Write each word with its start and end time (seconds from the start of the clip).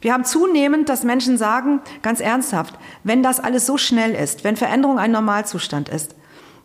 Wir 0.00 0.12
haben 0.12 0.24
zunehmend, 0.24 0.88
dass 0.88 1.04
Menschen 1.04 1.36
sagen, 1.36 1.80
ganz 2.02 2.20
ernsthaft, 2.20 2.74
wenn 3.04 3.22
das 3.22 3.40
alles 3.40 3.66
so 3.66 3.76
schnell 3.76 4.14
ist, 4.14 4.44
wenn 4.44 4.56
Veränderung 4.56 4.98
ein 4.98 5.12
Normalzustand 5.12 5.88
ist, 5.88 6.14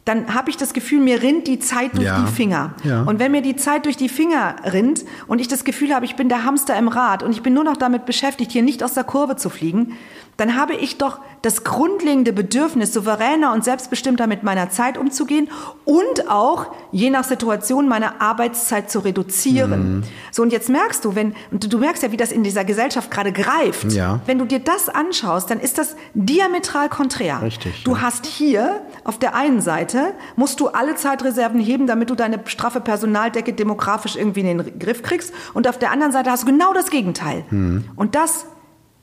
dann 0.05 0.33
habe 0.35 0.49
ich 0.51 0.57
das 0.57 0.73
Gefühl, 0.73 0.99
mir 0.99 1.21
rinnt 1.23 1.47
die 1.47 1.57
Zeit 1.59 1.93
durch 1.95 2.05
Ja. 2.05 2.21
die 2.21 2.31
Finger. 2.31 2.75
Ja. 2.83 3.01
Und 3.03 3.17
wenn 3.19 3.31
mir 3.31 3.41
die 3.41 3.55
Zeit 3.55 3.85
durch 3.85 3.97
die 3.97 4.07
Finger 4.09 4.55
rinnt 4.71 5.03
und 5.27 5.41
ich 5.41 5.47
das 5.47 5.63
Gefühl 5.63 5.93
habe, 5.93 6.05
ich 6.05 6.15
bin 6.15 6.29
der 6.29 6.43
Hamster 6.45 6.77
im 6.77 6.87
Rad 6.87 7.23
und 7.23 7.31
ich 7.31 7.41
bin 7.41 7.53
nur 7.55 7.63
noch 7.63 7.75
damit 7.77 8.05
beschäftigt, 8.05 8.51
hier 8.51 8.61
nicht 8.61 8.83
aus 8.83 8.93
der 8.93 9.03
Kurve 9.03 9.35
zu 9.35 9.49
fliegen, 9.49 9.93
dann 10.37 10.57
habe 10.57 10.73
ich 10.75 10.97
doch 10.97 11.19
das 11.43 11.63
grundlegende 11.63 12.33
Bedürfnis, 12.33 12.91
souveräner 12.93 13.53
und 13.53 13.63
selbstbestimmter 13.63 14.27
mit 14.27 14.43
meiner 14.43 14.69
Zeit 14.69 14.97
umzugehen 14.97 15.47
und 15.85 16.29
auch 16.29 16.67
je 16.91 17.09
nach 17.09 17.23
Situation 17.23 17.87
meine 17.87 18.19
Arbeitszeit 18.19 18.91
zu 18.91 18.99
reduzieren. 18.99 20.03
So 20.31 20.41
und 20.41 20.51
jetzt 20.51 20.69
merkst 20.69 21.05
du, 21.05 21.15
wenn 21.15 21.35
und 21.51 21.71
du 21.71 21.77
merkst 21.77 22.03
ja, 22.03 22.11
wie 22.11 22.17
das 22.17 22.33
in 22.33 22.43
dieser 22.43 22.65
Gesellschaft 22.65 23.09
gerade 23.11 23.31
greift. 23.31 23.93
Ja. 23.93 24.19
Wenn 24.25 24.37
du 24.37 24.43
dir 24.45 24.59
das 24.59 24.89
anschaust, 24.89 25.49
dann 25.49 25.59
ist 25.61 25.77
das 25.77 25.95
diametral 26.13 26.89
konträr. 26.89 27.41
Richtig, 27.41 27.83
Du 27.85 27.93
ja. 27.93 28.01
hast 28.01 28.25
hier 28.25 28.81
auf 29.05 29.17
der 29.17 29.35
einen 29.35 29.61
Seite 29.61 29.94
musst 30.35 30.59
du 30.59 30.67
alle 30.67 30.95
Zeitreserven 30.95 31.59
heben, 31.59 31.87
damit 31.87 32.09
du 32.09 32.15
deine 32.15 32.39
straffe 32.45 32.81
Personaldecke 32.81 33.53
demografisch 33.53 34.15
irgendwie 34.15 34.41
in 34.41 34.57
den 34.57 34.79
Griff 34.79 35.03
kriegst. 35.03 35.33
Und 35.53 35.67
auf 35.67 35.77
der 35.77 35.91
anderen 35.91 36.11
Seite 36.11 36.31
hast 36.31 36.43
du 36.43 36.47
genau 36.47 36.73
das 36.73 36.89
Gegenteil. 36.89 37.45
Hm. 37.49 37.85
Und 37.95 38.15
das, 38.15 38.45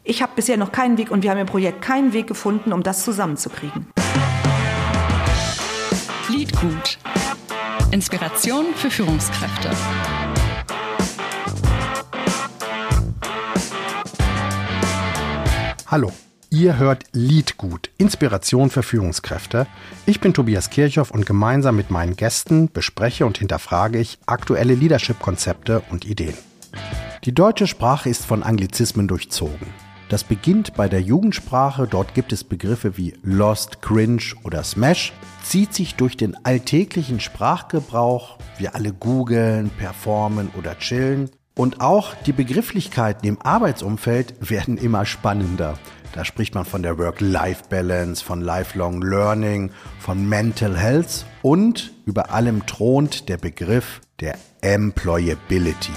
ich 0.04 0.22
habe 0.22 0.32
bisher 0.34 0.56
noch 0.56 0.72
keinen 0.72 0.98
Weg 0.98 1.10
und 1.10 1.22
wir 1.22 1.30
haben 1.30 1.38
im 1.38 1.46
Projekt 1.46 1.82
keinen 1.82 2.12
Weg 2.12 2.26
gefunden, 2.26 2.72
um 2.72 2.82
das 2.82 3.04
zusammenzukriegen. 3.04 3.86
Liedgut. 6.28 6.98
Inspiration 7.90 8.66
für 8.74 8.90
Führungskräfte. 8.90 9.70
Hallo, 15.92 16.10
ihr 16.52 16.78
hört 16.78 17.04
Liedgut, 17.12 17.90
Inspiration 17.96 18.68
für 18.68 18.82
Führungskräfte. 18.82 19.66
Ich 20.04 20.20
bin 20.20 20.34
Tobias 20.34 20.68
Kirchhoff 20.68 21.10
und 21.10 21.24
gemeinsam 21.24 21.76
mit 21.76 21.90
meinen 21.90 22.14
Gästen 22.14 22.70
bespreche 22.70 23.24
und 23.24 23.38
hinterfrage 23.38 23.98
ich 23.98 24.18
aktuelle 24.26 24.74
Leadership-Konzepte 24.74 25.82
und 25.90 26.04
Ideen. 26.04 26.36
Die 27.24 27.34
deutsche 27.34 27.66
Sprache 27.66 28.10
ist 28.10 28.26
von 28.26 28.42
Anglizismen 28.42 29.08
durchzogen. 29.08 29.68
Das 30.10 30.24
beginnt 30.24 30.74
bei 30.74 30.90
der 30.90 31.00
Jugendsprache, 31.00 31.88
dort 31.88 32.12
gibt 32.12 32.34
es 32.34 32.44
Begriffe 32.44 32.98
wie 32.98 33.14
Lost, 33.22 33.80
Cringe 33.80 34.22
oder 34.44 34.62
Smash, 34.62 35.14
zieht 35.42 35.72
sich 35.72 35.94
durch 35.94 36.18
den 36.18 36.36
alltäglichen 36.44 37.18
Sprachgebrauch, 37.20 38.36
wir 38.58 38.74
alle 38.74 38.92
googeln, 38.92 39.70
performen 39.70 40.50
oder 40.58 40.78
chillen. 40.78 41.30
Und 41.54 41.80
auch 41.80 42.14
die 42.26 42.32
Begrifflichkeiten 42.32 43.26
im 43.26 43.40
Arbeitsumfeld 43.40 44.34
werden 44.50 44.76
immer 44.76 45.06
spannender. 45.06 45.78
Da 46.14 46.26
spricht 46.26 46.54
man 46.54 46.66
von 46.66 46.82
der 46.82 46.98
Work-Life-Balance, 46.98 48.22
von 48.22 48.42
Lifelong 48.42 49.00
Learning, 49.00 49.70
von 49.98 50.28
Mental 50.28 50.76
Health 50.76 51.24
und 51.40 51.94
über 52.04 52.32
allem 52.32 52.66
thront 52.66 53.30
der 53.30 53.38
Begriff 53.38 54.02
der 54.20 54.34
Employability. 54.60 55.92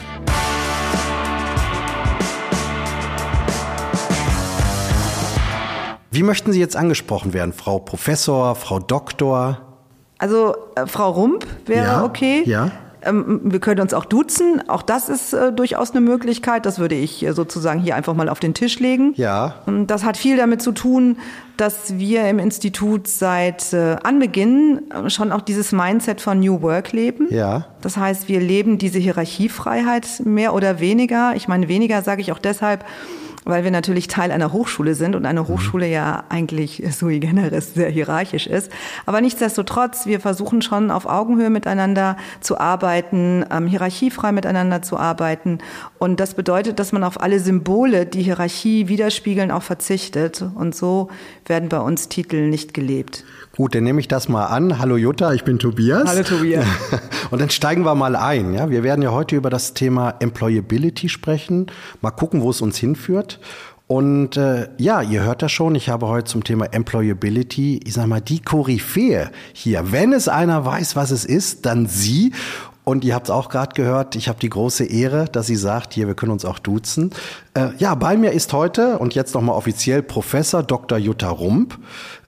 Wie 6.11 6.23
möchten 6.23 6.53
Sie 6.53 6.61
jetzt 6.61 6.77
angesprochen 6.77 7.33
werden, 7.33 7.52
Frau 7.52 7.79
Professor, 7.79 8.55
Frau 8.55 8.79
Doktor? 8.79 9.83
Also 10.17 10.55
äh, 10.75 10.88
Frau 10.88 11.09
Rump 11.11 11.45
wäre 11.66 11.88
Ja, 11.88 12.03
okay. 12.05 12.44
ja. 12.45 12.72
Ähm, 13.06 13.42
wir 13.44 13.59
können 13.59 13.81
uns 13.81 13.94
auch 13.94 14.06
duzen. 14.06 14.67
Auch 14.67 14.81
das 14.81 15.09
ist 15.09 15.34
äh, 15.34 15.52
durchaus 15.53 15.92
eine 15.92 16.02
Möglichkeit. 16.02 16.66
Das 16.66 16.80
würde 16.80 16.95
ich 16.95 17.25
äh, 17.25 17.34
sozusagen 17.34 17.80
hier 17.80 17.95
einfach 17.95 18.14
mal 18.14 18.30
auf 18.30 18.39
den 18.39 18.53
Tisch 18.53 18.80
legen. 18.80 19.14
Ja. 19.16 19.56
Und 19.66 19.88
Das 19.88 20.03
hat 20.03 20.17
viel 20.17 20.38
damit 20.38 20.62
zu 20.62 20.72
tun, 20.72 21.17
dass 21.58 21.97
wir 21.97 22.28
im 22.28 22.39
Institut 22.39 23.08
seit 23.08 23.72
äh, 23.73 23.97
Anbeginn 24.03 24.81
schon 25.08 25.31
auch 25.31 25.42
dieses 25.42 25.72
Mindset 25.72 26.22
von 26.22 26.40
New 26.40 26.62
Work 26.62 26.91
leben. 26.91 27.28
Ja. 27.29 27.68
Das 27.81 27.97
heißt, 27.97 28.28
wir 28.28 28.40
leben 28.40 28.78
diese 28.78 29.00
Hierarchiefreiheit 29.00 30.22
mehr 30.25 30.53
oder 30.53 30.79
weniger. 30.79 31.35
Ich 31.35 31.47
meine, 31.47 31.68
weniger 31.68 32.02
sage 32.02 32.22
ich 32.22 32.31
auch 32.31 32.40
deshalb, 32.40 32.84
weil 33.45 33.63
wir 33.63 33.72
natürlich 33.72 34.07
Teil 34.07 34.31
einer 34.31 34.51
Hochschule 34.51 34.95
sind 34.95 35.16
und 35.16 35.25
eine 35.25 35.47
Hochschule 35.47 35.88
ja 35.88 36.23
eigentlich 36.29 36.83
sui 36.91 37.19
generis 37.19 37.75
sehr 37.75 37.89
hierarchisch 37.89 38.47
ist. 38.47 38.72
Aber 39.06 39.22
nichtsdestotrotz, 39.22 40.07
wir 40.07 40.19
versuchen 40.19 40.61
schon 40.61 40.91
auf 40.91 41.06
Augenhöhe 41.06 41.50
miteinander 41.50 42.17
zu 42.41 42.59
arbeiten, 42.59 43.45
ähm, 43.51 43.67
hierarchiefrei 43.67 44.31
miteinander 44.31 44.81
zu 44.81 44.97
arbeiten. 44.97 45.59
Und 46.00 46.19
das 46.19 46.34
bedeutet, 46.34 46.79
dass 46.79 46.91
man 46.91 47.03
auf 47.03 47.22
alle 47.22 47.39
Symbole, 47.39 48.05
die 48.05 48.23
Hierarchie 48.23 48.88
widerspiegeln, 48.88 49.51
auch 49.51 49.63
verzichtet. 49.63 50.44
Und 50.55 50.75
so 50.75 51.09
werden 51.45 51.69
bei 51.69 51.79
uns 51.79 52.09
Titel 52.09 52.50
nicht 52.50 52.73
gelebt. 52.73 53.23
Gut, 53.57 53.73
dann 53.73 53.85
nehme 53.85 54.01
ich 54.01 54.09
das 54.09 54.27
mal 54.27 54.47
an. 54.47 54.79
Hallo 54.79 54.97
Jutta, 54.97 55.31
ich 55.33 55.45
bin 55.45 55.59
Tobias. 55.59 56.09
Hallo, 56.09 56.23
Tobias. 56.23 56.66
Und 57.31 57.39
dann 57.39 57.49
steigen 57.49 57.85
wir 57.85 57.95
mal 57.95 58.17
ein. 58.17 58.53
Ja, 58.53 58.69
wir 58.69 58.83
werden 58.83 59.01
ja 59.01 59.11
heute 59.11 59.38
über 59.38 59.49
das 59.49 59.73
Thema 59.73 60.16
Employability 60.19 61.07
sprechen. 61.07 61.67
Mal 62.01 62.11
gucken, 62.11 62.41
wo 62.41 62.49
es 62.49 62.59
uns 62.59 62.77
hinführt. 62.77 63.39
Und 63.88 64.35
äh, 64.35 64.67
ja, 64.77 65.01
ihr 65.01 65.23
hört 65.23 65.41
das 65.41 65.53
schon, 65.53 65.75
ich 65.75 65.88
habe 65.89 66.07
heute 66.07 66.25
zum 66.25 66.43
Thema 66.43 66.66
Employability, 66.66 67.79
ich 67.85 67.93
sag 67.93 68.07
mal, 68.07 68.19
die 68.19 68.41
Koryphäe 68.41 69.31
hier. 69.53 69.91
Wenn 69.91 70.11
es 70.11 70.27
einer 70.27 70.66
weiß, 70.66 70.97
was 70.97 71.11
es 71.11 71.23
ist, 71.23 71.66
dann 71.66 71.85
sie. 71.87 72.33
Und 72.85 73.03
ihr 73.03 73.16
habt 73.16 73.28
es 73.28 73.31
auch 73.31 73.50
gerade 73.50 73.73
gehört, 73.73 74.16
ich 74.16 74.29
habe 74.29 74.40
die 74.40 74.50
große 74.50 74.85
Ehre, 74.85 75.25
dass 75.25 75.47
sie 75.47 75.56
sagt, 75.56 75.96
hier, 75.96 76.06
wir 76.07 76.13
können 76.13 76.31
uns 76.31 76.46
auch 76.46 76.59
duzen. 76.59 77.09
Äh, 77.56 77.69
ja, 77.79 77.96
bei 77.96 78.16
mir 78.16 78.31
ist 78.31 78.53
heute 78.53 79.00
und 79.00 79.16
jetzt 79.16 79.34
nochmal 79.34 79.56
offiziell 79.56 80.03
Professor 80.03 80.62
Dr. 80.62 81.00
Jutta 81.00 81.29
Rump 81.29 81.79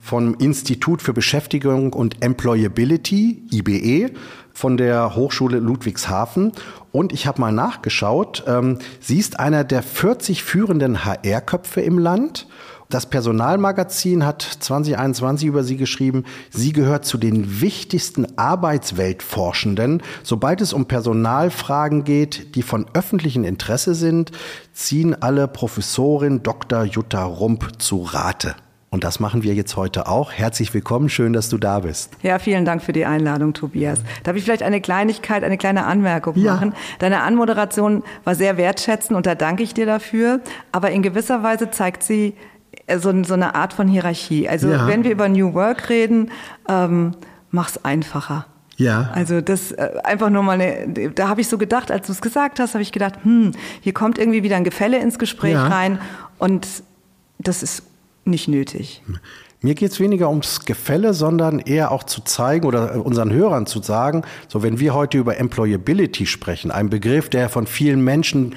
vom 0.01 0.33
Institut 0.35 1.03
für 1.03 1.13
Beschäftigung 1.13 1.93
und 1.93 2.23
Employability, 2.23 3.43
IBE, 3.51 4.11
von 4.51 4.77
der 4.77 5.15
Hochschule 5.15 5.59
Ludwigshafen. 5.59 6.53
Und 6.91 7.13
ich 7.13 7.27
habe 7.27 7.39
mal 7.39 7.51
nachgeschaut, 7.51 8.43
ähm, 8.47 8.79
sie 8.99 9.19
ist 9.19 9.39
einer 9.39 9.63
der 9.63 9.83
40 9.83 10.43
führenden 10.43 11.05
HR-Köpfe 11.05 11.81
im 11.81 11.99
Land. 11.99 12.47
Das 12.89 13.05
Personalmagazin 13.09 14.25
hat 14.25 14.41
2021 14.41 15.45
über 15.45 15.63
sie 15.65 15.75
geschrieben, 15.75 16.23
sie 16.51 16.71
gehört 16.71 17.03
zu 17.03 17.17
den 17.17 17.59
wichtigsten 17.59 18.37
Arbeitsweltforschenden. 18.37 20.01
Sobald 20.23 20.61
es 20.61 20.71
um 20.71 20.85
Personalfragen 20.85 22.05
geht, 22.05 22.55
die 22.55 22.61
von 22.61 22.85
öffentlichem 22.93 23.43
Interesse 23.43 23.93
sind, 23.93 24.31
ziehen 24.71 25.21
alle 25.21 25.49
Professorin 25.49 26.43
Dr. 26.43 26.83
Jutta 26.85 27.25
Rump 27.25 27.81
zu 27.81 28.03
Rate. 28.03 28.55
Und 28.89 29.03
das 29.03 29.19
machen 29.19 29.43
wir 29.43 29.53
jetzt 29.53 29.75
heute 29.75 30.07
auch. 30.07 30.31
Herzlich 30.31 30.73
willkommen, 30.73 31.09
schön, 31.09 31.33
dass 31.33 31.49
du 31.49 31.57
da 31.57 31.81
bist. 31.81 32.13
Ja, 32.23 32.39
vielen 32.39 32.63
Dank 32.63 32.81
für 32.81 32.93
die 32.93 33.05
Einladung, 33.05 33.53
Tobias. 33.53 33.99
Darf 34.23 34.37
ich 34.37 34.45
vielleicht 34.45 34.63
eine 34.63 34.79
Kleinigkeit, 34.79 35.43
eine 35.43 35.57
kleine 35.57 35.85
Anmerkung 35.85 36.37
Ja. 36.37 36.53
machen? 36.53 36.73
Deine 36.99 37.19
Anmoderation 37.21 38.01
war 38.23 38.33
sehr 38.33 38.55
wertschätzend 38.55 39.17
und 39.17 39.25
da 39.25 39.35
danke 39.35 39.61
ich 39.63 39.73
dir 39.73 39.85
dafür. 39.85 40.39
Aber 40.71 40.91
in 40.91 41.01
gewisser 41.01 41.43
Weise 41.43 41.69
zeigt 41.69 42.01
sie 42.01 42.33
so, 42.97 43.23
so 43.23 43.33
eine 43.33 43.55
Art 43.55 43.73
von 43.73 43.87
Hierarchie. 43.87 44.47
Also 44.47 44.69
Ja. 44.69 44.87
wenn 44.87 45.03
wir 45.03 45.11
über 45.11 45.29
New 45.29 45.53
Work 45.53 45.89
reden, 45.89 46.31
ähm, 46.69 47.13
mach's 47.51 47.77
einfacher. 47.83 48.45
Ja. 48.77 49.09
Also 49.13 49.41
das 49.41 49.71
äh, 49.71 49.89
einfach 50.03 50.29
nur 50.29 50.43
mal 50.43 50.59
eine, 50.61 51.09
da 51.15 51.27
habe 51.29 51.41
ich 51.41 51.47
so 51.47 51.57
gedacht, 51.57 51.91
als 51.91 52.07
du 52.07 52.13
es 52.13 52.21
gesagt 52.21 52.59
hast, 52.59 52.73
habe 52.75 52.83
ich 52.83 52.91
gedacht, 52.91 53.15
hm, 53.23 53.51
hier 53.81 53.93
kommt 53.93 54.17
irgendwie 54.19 54.43
wieder 54.43 54.55
ein 54.55 54.63
Gefälle 54.63 54.99
ins 54.99 55.17
Gespräch 55.17 55.53
Ja. 55.53 55.67
rein 55.67 55.99
und 56.37 56.67
das 57.39 57.63
ist 57.63 57.83
nicht 58.25 58.47
nötig. 58.47 59.01
Mir 59.61 59.73
geht 59.73 59.91
es 59.91 59.99
weniger 59.99 60.29
ums 60.29 60.65
Gefälle, 60.65 61.15
sondern 61.15 61.57
eher 61.57 61.91
auch 61.91 62.03
zu 62.03 62.21
zeigen 62.21 62.67
oder 62.67 63.03
unseren 63.03 63.33
Hörern 63.33 63.65
zu 63.65 63.81
sagen, 63.81 64.21
so 64.47 64.61
wenn 64.61 64.79
wir 64.79 64.93
heute 64.93 65.17
über 65.17 65.37
Employability 65.39 66.27
sprechen, 66.27 66.69
ein 66.69 66.91
Begriff, 66.91 67.29
der 67.29 67.49
von 67.49 67.65
vielen 67.65 68.01
Menschen 68.03 68.55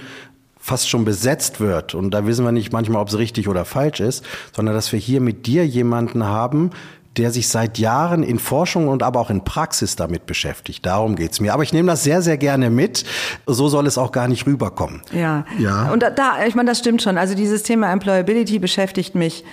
fast 0.71 0.89
schon 0.89 1.05
besetzt 1.05 1.59
wird 1.61 1.95
und 1.97 2.13
da 2.13 2.27
wissen 2.27 2.45
wir 2.45 2.53
nicht 2.53 2.73
manchmal, 2.73 3.03
ob 3.03 3.09
es 3.09 3.19
richtig 3.19 3.49
oder 3.49 3.65
falsch 3.65 3.99
ist, 3.99 4.25
sondern 4.55 4.75
dass 4.75 4.93
wir 4.93 5.01
hier 5.01 5.21
mit 5.21 5.47
dir 5.47 5.67
jemanden 5.67 6.25
haben, 6.25 6.71
der 7.17 7.33
sich 7.33 7.49
seit 7.49 7.77
Jahren 7.79 8.23
in 8.23 8.39
Forschung 8.39 8.87
und 8.87 9.03
aber 9.03 9.19
auch 9.19 9.31
in 9.31 9.43
Praxis 9.43 9.97
damit 9.97 10.27
beschäftigt. 10.27 10.87
Darum 10.87 11.17
geht's 11.17 11.41
mir. 11.41 11.53
Aber 11.53 11.65
ich 11.65 11.73
nehme 11.73 11.89
das 11.91 12.05
sehr, 12.05 12.23
sehr 12.23 12.39
gerne 12.39 12.71
mit. 12.71 13.05
So 13.47 13.69
soll 13.69 13.89
es 13.89 13.99
auch 13.99 14.13
gar 14.13 14.29
nicht 14.29 14.47
rüberkommen. 14.47 15.03
Ja. 15.13 15.45
Ja. 15.59 15.91
Und 15.91 16.05
da- 16.05 16.11
da, 16.11 16.45
ich 16.47 16.55
meine, 16.55 16.71
das 16.71 16.79
stimmt 16.79 17.03
schon. 17.03 17.19
Also 17.19 17.35
dieses 17.35 17.65
Thema 17.65 17.91
Employability 17.93 18.61
beschäftigt 18.61 19.17
mich 19.17 19.45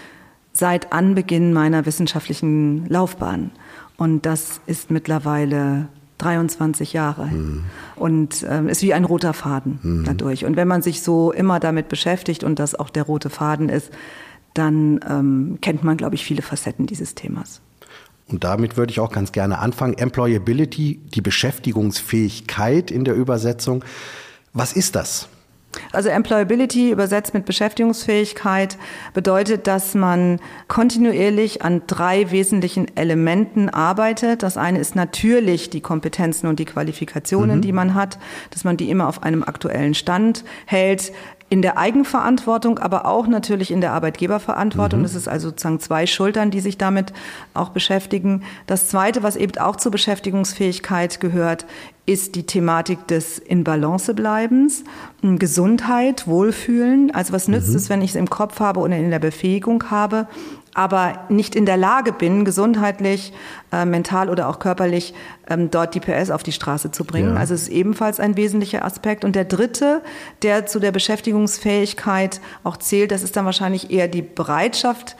seit 0.54 0.94
Anbeginn 0.94 1.52
meiner 1.52 1.88
wissenschaftlichen 1.88 2.88
Laufbahn. 2.90 3.50
Und 3.98 4.28
das 4.28 4.62
ist 4.68 4.92
mittlerweile 4.92 5.88
23 6.18 6.94
Jahre. 6.94 7.30
Und 7.96 8.46
ähm, 8.50 8.70
ist 8.70 8.82
wie 8.82 8.94
ein 8.94 9.06
roter 9.06 9.34
Faden 9.34 10.04
dadurch. 10.06 10.46
Und 10.46 10.56
wenn 10.56 10.68
man 10.68 10.82
sich 10.82 11.02
so 11.02 11.32
immer 11.32 11.60
damit 11.60 11.90
beschäftigt 11.90 12.44
und 12.44 12.60
das 12.60 12.76
auch 12.76 12.90
der 12.90 13.04
rote 13.04 13.30
Faden 13.30 13.70
ist, 13.70 13.92
dann 14.54 15.00
ähm, 15.08 15.58
kennt 15.62 15.84
man, 15.84 15.98
glaube 15.98 16.16
ich, 16.16 16.24
viele 16.24 16.42
Facetten 16.42 16.88
dieses 16.88 17.16
Themas. 17.16 17.62
Und 18.28 18.44
damit 18.44 18.76
würde 18.76 18.92
ich 18.92 19.00
auch 19.00 19.12
ganz 19.12 19.32
gerne 19.32 19.60
anfangen. 19.60 19.94
Employability, 19.94 21.00
die 21.14 21.22
Beschäftigungsfähigkeit 21.22 22.92
in 22.92 23.06
der 23.06 23.16
Übersetzung. 23.16 23.86
Was 24.54 24.74
ist 24.74 24.96
das? 24.96 25.30
Also 25.98 26.10
Employability 26.10 26.92
übersetzt 26.92 27.34
mit 27.34 27.46
Beschäftigungsfähigkeit 27.46 28.78
bedeutet, 29.16 29.66
dass 29.66 29.96
man 29.96 30.40
kontinuierlich 30.68 31.64
an 31.64 31.82
drei 31.88 32.30
wesentlichen 32.30 32.96
Elementen 32.96 33.68
arbeitet. 33.70 34.44
Das 34.44 34.58
eine 34.58 34.78
ist 34.78 34.96
natürlich 34.96 35.72
die 35.72 35.82
Kompetenzen 35.82 36.46
und 36.46 36.60
die 36.60 36.66
Qualifikationen, 36.66 37.58
mhm. 37.58 37.62
die 37.64 37.72
man 37.72 37.96
hat, 37.96 38.20
dass 38.52 38.64
man 38.64 38.78
die 38.78 38.92
immer 38.92 39.08
auf 39.08 39.24
einem 39.24 39.42
aktuellen 39.42 39.96
Stand 39.96 40.44
hält 40.68 41.14
in 41.50 41.62
der 41.62 41.78
Eigenverantwortung, 41.78 42.80
aber 42.80 43.06
auch 43.06 43.26
natürlich 43.26 43.72
in 43.72 43.80
der 43.80 43.94
Arbeitgeberverantwortung. 43.94 45.00
Mhm. 45.00 45.06
Es 45.06 45.16
ist 45.16 45.30
also 45.30 45.50
sozusagen 45.50 45.80
zwei 45.80 46.06
Schultern, 46.06 46.52
die 46.52 46.60
sich 46.60 46.78
damit 46.78 47.14
auch 47.54 47.70
beschäftigen. 47.70 48.44
Das 48.66 48.90
Zweite, 48.90 49.24
was 49.24 49.38
eben 49.38 49.58
auch 49.60 49.78
zur 49.78 49.92
Beschäftigungsfähigkeit 49.94 51.22
gehört, 51.22 51.66
ist 52.06 52.36
die 52.36 52.46
Thematik 52.46 53.08
des 53.08 53.38
In 53.38 53.64
Balance 53.64 54.14
bleibens, 54.14 54.84
Gesundheit, 55.22 56.28
Wohlfühlen. 56.28 57.12
Also 57.14 57.34
was 57.34 57.48
nützt 57.48 57.70
mhm. 57.70 57.76
es, 57.76 57.90
wenn 57.90 58.02
ich 58.02 58.12
es 58.12 58.16
im 58.16 58.30
Kopf 58.30 58.60
habe 58.60 58.82
oder 58.82 58.98
in 58.98 59.10
der 59.10 59.20
Befähigung 59.20 59.90
habe, 59.90 60.28
aber 60.78 61.26
nicht 61.30 61.56
in 61.56 61.66
der 61.66 61.76
Lage 61.76 62.14
bin, 62.14 62.46
gesundheitlich, 62.46 63.34
äh, 63.72 63.84
mental 63.84 64.30
oder 64.30 64.48
auch 64.48 64.60
körperlich 64.60 65.16
ähm, 65.50 65.72
dort 65.72 65.96
die 65.96 66.00
PS 66.00 66.30
auf 66.30 66.44
die 66.44 66.52
Straße 66.52 66.92
zu 66.92 67.04
bringen. 67.04 67.34
Ja. 67.34 67.40
Also 67.40 67.56
es 67.56 67.64
ist 67.64 67.70
ebenfalls 67.70 68.20
ein 68.20 68.38
wesentlicher 68.38 68.86
Aspekt. 68.86 69.26
Und 69.26 69.36
der 69.36 69.46
dritte, 69.46 70.04
der 70.44 70.68
zu 70.68 70.80
der 70.80 70.92
Beschäftigungsfähigkeit 70.92 72.42
auch 72.64 72.78
zählt, 72.78 73.10
das 73.10 73.24
ist 73.24 73.36
dann 73.36 73.46
wahrscheinlich 73.46 73.90
eher 73.90 74.08
die 74.08 74.22
Bereitschaft, 74.22 75.16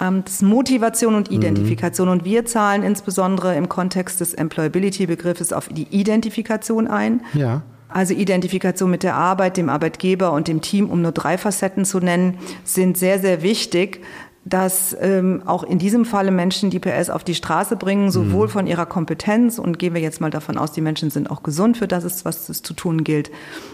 ähm, 0.00 0.22
das 0.24 0.40
Motivation 0.40 1.14
und 1.14 1.30
Identifikation. 1.30 2.08
Mhm. 2.08 2.12
Und 2.12 2.24
wir 2.24 2.46
zahlen 2.46 2.82
insbesondere 2.82 3.54
im 3.54 3.68
Kontext 3.68 4.18
des 4.18 4.32
Employability-Begriffes 4.32 5.52
auf 5.52 5.68
die 5.68 5.88
Identifikation 5.90 6.88
ein. 6.88 7.20
Ja. 7.34 7.60
Also 7.90 8.14
Identifikation 8.14 8.90
mit 8.90 9.02
der 9.02 9.16
Arbeit, 9.16 9.58
dem 9.58 9.68
Arbeitgeber 9.68 10.32
und 10.32 10.48
dem 10.48 10.62
Team, 10.62 10.88
um 10.88 11.02
nur 11.02 11.12
drei 11.12 11.36
Facetten 11.36 11.84
zu 11.84 11.98
nennen, 11.98 12.38
sind 12.64 12.96
sehr, 12.96 13.18
sehr 13.18 13.42
wichtig, 13.42 14.00
dass 14.44 14.96
ähm, 15.00 15.42
auch 15.46 15.62
in 15.62 15.78
diesem 15.78 16.04
Falle 16.04 16.30
Menschen 16.30 16.70
die 16.70 16.80
PS 16.80 17.10
auf 17.10 17.22
die 17.22 17.34
Straße 17.34 17.76
bringen, 17.76 18.10
sowohl 18.10 18.48
mhm. 18.48 18.50
von 18.50 18.66
ihrer 18.66 18.86
Kompetenz 18.86 19.58
und 19.58 19.78
gehen 19.78 19.94
wir 19.94 20.00
jetzt 20.00 20.20
mal 20.20 20.30
davon 20.30 20.58
aus, 20.58 20.72
die 20.72 20.80
Menschen 20.80 21.10
sind 21.10 21.30
auch 21.30 21.42
gesund, 21.42 21.76
für 21.76 21.86
das 21.86 22.04
ist, 22.04 22.24
was 22.24 22.48
es 22.48 22.62
zu 22.62 22.74
tun 22.74 23.04
gilt. 23.04 23.30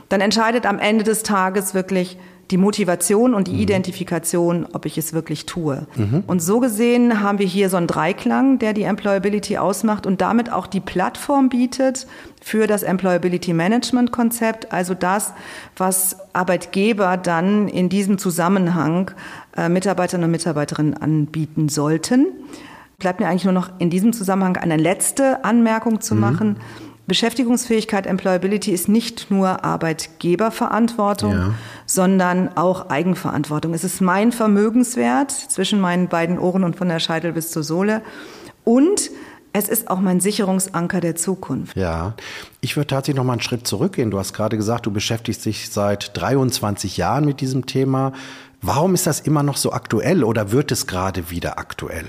Dann 0.08 0.20
entscheidet 0.20 0.66
am 0.66 0.78
Ende 0.78 1.04
des 1.04 1.22
Tages 1.22 1.72
wirklich 1.72 2.18
die 2.50 2.56
Motivation 2.56 3.34
und 3.34 3.48
die 3.48 3.52
mhm. 3.52 3.60
Identifikation, 3.60 4.66
ob 4.72 4.86
ich 4.86 4.96
es 4.96 5.12
wirklich 5.12 5.46
tue. 5.46 5.86
Mhm. 5.96 6.24
Und 6.26 6.40
so 6.40 6.60
gesehen 6.60 7.20
haben 7.20 7.38
wir 7.38 7.46
hier 7.46 7.68
so 7.68 7.76
einen 7.76 7.86
Dreiklang, 7.86 8.58
der 8.58 8.72
die 8.72 8.84
Employability 8.84 9.58
ausmacht 9.58 10.06
und 10.06 10.20
damit 10.20 10.50
auch 10.50 10.66
die 10.66 10.80
Plattform 10.80 11.48
bietet 11.50 12.06
für 12.40 12.66
das 12.66 12.82
Employability 12.82 13.52
Management 13.52 14.12
Konzept, 14.12 14.72
also 14.72 14.94
das, 14.94 15.32
was 15.76 16.16
Arbeitgeber 16.32 17.16
dann 17.16 17.68
in 17.68 17.88
diesem 17.88 18.16
Zusammenhang 18.16 19.10
äh, 19.58 19.68
Mitarbeitern 19.68 20.22
und 20.22 20.30
Mitarbeiterinnen 20.30 20.94
anbieten 20.94 21.68
sollten. 21.68 22.26
Bleibt 22.98 23.18
mir 23.18 23.26
eigentlich 23.26 23.44
nur 23.44 23.52
noch 23.52 23.70
in 23.80 23.90
diesem 23.90 24.12
Zusammenhang 24.12 24.56
eine 24.56 24.76
letzte 24.76 25.44
Anmerkung 25.44 26.00
zu 26.00 26.14
mhm. 26.14 26.20
machen. 26.20 26.56
Beschäftigungsfähigkeit, 27.08 28.06
Employability 28.06 28.70
ist 28.70 28.88
nicht 28.88 29.30
nur 29.30 29.64
Arbeitgeberverantwortung, 29.64 31.32
ja. 31.32 31.54
sondern 31.86 32.56
auch 32.56 32.88
Eigenverantwortung. 32.90 33.74
Es 33.74 33.82
ist 33.82 34.00
mein 34.00 34.30
Vermögenswert 34.30 35.32
zwischen 35.32 35.80
meinen 35.80 36.08
beiden 36.08 36.38
Ohren 36.38 36.62
und 36.62 36.76
von 36.76 36.88
der 36.88 37.00
Scheitel 37.00 37.32
bis 37.32 37.50
zur 37.50 37.64
Sohle. 37.64 38.02
Und 38.62 39.10
es 39.54 39.68
ist 39.68 39.90
auch 39.90 40.00
mein 40.00 40.20
Sicherungsanker 40.20 41.00
der 41.00 41.16
Zukunft. 41.16 41.76
Ja, 41.76 42.14
ich 42.60 42.76
würde 42.76 42.88
tatsächlich 42.88 43.16
noch 43.16 43.24
mal 43.24 43.32
einen 43.32 43.40
Schritt 43.40 43.66
zurückgehen. 43.66 44.10
Du 44.10 44.18
hast 44.18 44.34
gerade 44.34 44.56
gesagt, 44.56 44.86
du 44.86 44.92
beschäftigst 44.92 45.44
dich 45.46 45.70
seit 45.70 46.16
23 46.16 46.96
Jahren 46.96 47.24
mit 47.24 47.40
diesem 47.40 47.66
Thema. 47.66 48.12
Warum 48.60 48.94
ist 48.94 49.06
das 49.06 49.20
immer 49.20 49.42
noch 49.42 49.56
so 49.56 49.72
aktuell 49.72 50.24
oder 50.24 50.50
wird 50.50 50.72
es 50.72 50.86
gerade 50.86 51.30
wieder 51.30 51.58
aktuell? 51.58 52.06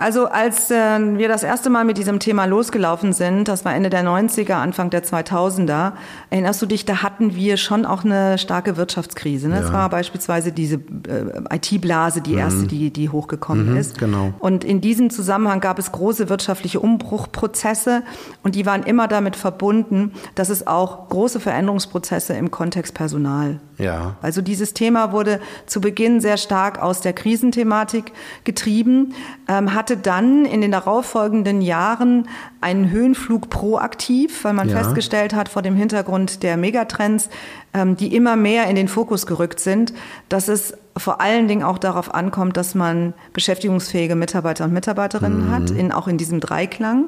Also 0.00 0.28
als 0.28 0.70
äh, 0.70 1.18
wir 1.18 1.28
das 1.28 1.42
erste 1.42 1.68
Mal 1.68 1.84
mit 1.84 1.98
diesem 1.98 2.20
Thema 2.20 2.46
losgelaufen 2.46 3.12
sind, 3.12 3.48
das 3.48 3.66
war 3.66 3.74
Ende 3.74 3.90
der 3.90 4.02
90er, 4.02 4.54
Anfang 4.54 4.88
der 4.88 5.04
2000er, 5.04 5.92
erinnerst 6.30 6.62
du 6.62 6.66
dich, 6.66 6.86
da 6.86 7.02
hatten 7.02 7.34
wir 7.34 7.58
schon 7.58 7.84
auch 7.84 8.02
eine 8.02 8.38
starke 8.38 8.78
Wirtschaftskrise. 8.78 9.48
Ne? 9.48 9.56
Ja. 9.56 9.60
Es 9.60 9.72
war 9.74 9.90
beispielsweise 9.90 10.52
diese 10.52 10.76
äh, 10.76 11.56
IT-Blase, 11.56 12.22
die 12.22 12.32
mhm. 12.32 12.38
erste, 12.38 12.66
die, 12.66 12.90
die 12.90 13.10
hochgekommen 13.10 13.72
mhm, 13.72 13.76
ist. 13.76 13.98
Genau. 13.98 14.32
Und 14.38 14.64
in 14.64 14.80
diesem 14.80 15.10
Zusammenhang 15.10 15.60
gab 15.60 15.78
es 15.78 15.92
große 15.92 16.30
wirtschaftliche 16.30 16.80
Umbruchprozesse 16.80 18.02
und 18.42 18.54
die 18.54 18.64
waren 18.64 18.84
immer 18.84 19.06
damit 19.06 19.36
verbunden, 19.36 20.12
dass 20.34 20.48
es 20.48 20.66
auch 20.66 21.10
große 21.10 21.40
Veränderungsprozesse 21.40 22.32
im 22.32 22.50
Kontext 22.50 22.94
Personal 22.94 23.60
ja. 23.80 24.16
Also 24.22 24.42
dieses 24.42 24.74
Thema 24.74 25.12
wurde 25.12 25.40
zu 25.66 25.80
Beginn 25.80 26.20
sehr 26.20 26.36
stark 26.36 26.80
aus 26.80 27.00
der 27.00 27.12
Krisenthematik 27.12 28.12
getrieben, 28.44 29.14
ähm, 29.48 29.74
hatte 29.74 29.96
dann 29.96 30.44
in 30.44 30.60
den 30.60 30.72
darauffolgenden 30.72 31.62
Jahren 31.62 32.28
einen 32.60 32.90
Höhenflug 32.90 33.50
proaktiv, 33.50 34.44
weil 34.44 34.52
man 34.52 34.68
ja. 34.68 34.76
festgestellt 34.76 35.34
hat 35.34 35.48
vor 35.48 35.62
dem 35.62 35.74
Hintergrund 35.76 36.42
der 36.42 36.56
Megatrends, 36.56 37.30
ähm, 37.72 37.96
die 37.96 38.14
immer 38.14 38.36
mehr 38.36 38.66
in 38.66 38.76
den 38.76 38.88
Fokus 38.88 39.26
gerückt 39.26 39.60
sind, 39.60 39.92
dass 40.28 40.48
es 40.48 40.74
vor 41.00 41.20
allen 41.20 41.48
Dingen 41.48 41.62
auch 41.62 41.78
darauf 41.78 42.14
ankommt, 42.14 42.56
dass 42.56 42.74
man 42.74 43.14
beschäftigungsfähige 43.32 44.14
Mitarbeiter 44.14 44.64
und 44.64 44.72
Mitarbeiterinnen 44.72 45.46
mhm. 45.46 45.50
hat, 45.50 45.70
in, 45.70 45.92
auch 45.92 46.06
in 46.06 46.18
diesem 46.18 46.40
Dreiklang, 46.40 47.06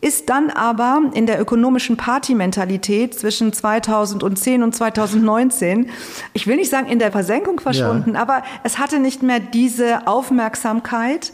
ist 0.00 0.30
dann 0.30 0.50
aber 0.50 1.02
in 1.14 1.26
der 1.26 1.40
ökonomischen 1.40 1.96
Partymentalität 1.96 3.18
zwischen 3.18 3.52
2010 3.52 4.62
und 4.62 4.74
2019, 4.74 5.90
ich 6.32 6.46
will 6.46 6.56
nicht 6.56 6.70
sagen 6.70 6.88
in 6.88 6.98
der 6.98 7.12
Versenkung 7.12 7.60
verschwunden, 7.60 8.14
ja. 8.14 8.22
aber 8.22 8.42
es 8.62 8.78
hatte 8.78 8.98
nicht 8.98 9.22
mehr 9.22 9.40
diese 9.40 10.06
Aufmerksamkeit, 10.06 11.32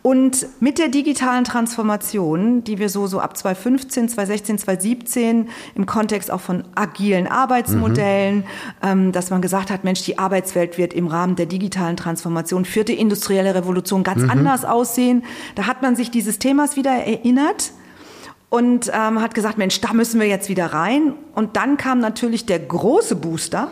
und 0.00 0.46
mit 0.60 0.78
der 0.78 0.88
digitalen 0.88 1.44
Transformation, 1.44 2.64
die 2.64 2.78
wir 2.78 2.88
so, 2.88 3.06
so 3.06 3.20
ab 3.20 3.36
2015, 3.36 4.08
2016, 4.08 4.58
2017 4.58 5.48
im 5.74 5.86
Kontext 5.86 6.30
auch 6.30 6.40
von 6.40 6.64
agilen 6.74 7.26
Arbeitsmodellen, 7.26 8.38
mhm. 8.38 8.44
ähm, 8.82 9.12
dass 9.12 9.30
man 9.30 9.42
gesagt 9.42 9.70
hat, 9.70 9.84
Mensch, 9.84 10.02
die 10.04 10.18
Arbeitswelt 10.18 10.78
wird 10.78 10.94
im 10.94 11.06
Rahmen 11.06 11.36
der 11.36 11.46
digitalen 11.46 11.96
Transformation, 11.96 12.64
vierte 12.64 12.92
industrielle 12.92 13.54
Revolution 13.54 14.02
ganz 14.02 14.22
mhm. 14.22 14.30
anders 14.30 14.64
aussehen. 14.64 15.24
Da 15.54 15.66
hat 15.66 15.82
man 15.82 15.96
sich 15.96 16.10
dieses 16.10 16.38
Themas 16.38 16.76
wieder 16.76 16.92
erinnert 16.92 17.72
und 18.48 18.90
ähm, 18.92 19.20
hat 19.20 19.34
gesagt, 19.34 19.56
Mensch, 19.56 19.80
da 19.80 19.92
müssen 19.92 20.20
wir 20.20 20.26
jetzt 20.26 20.48
wieder 20.48 20.66
rein. 20.66 21.14
Und 21.34 21.56
dann 21.56 21.76
kam 21.76 22.00
natürlich 22.00 22.44
der 22.44 22.58
große 22.58 23.16
Booster 23.16 23.68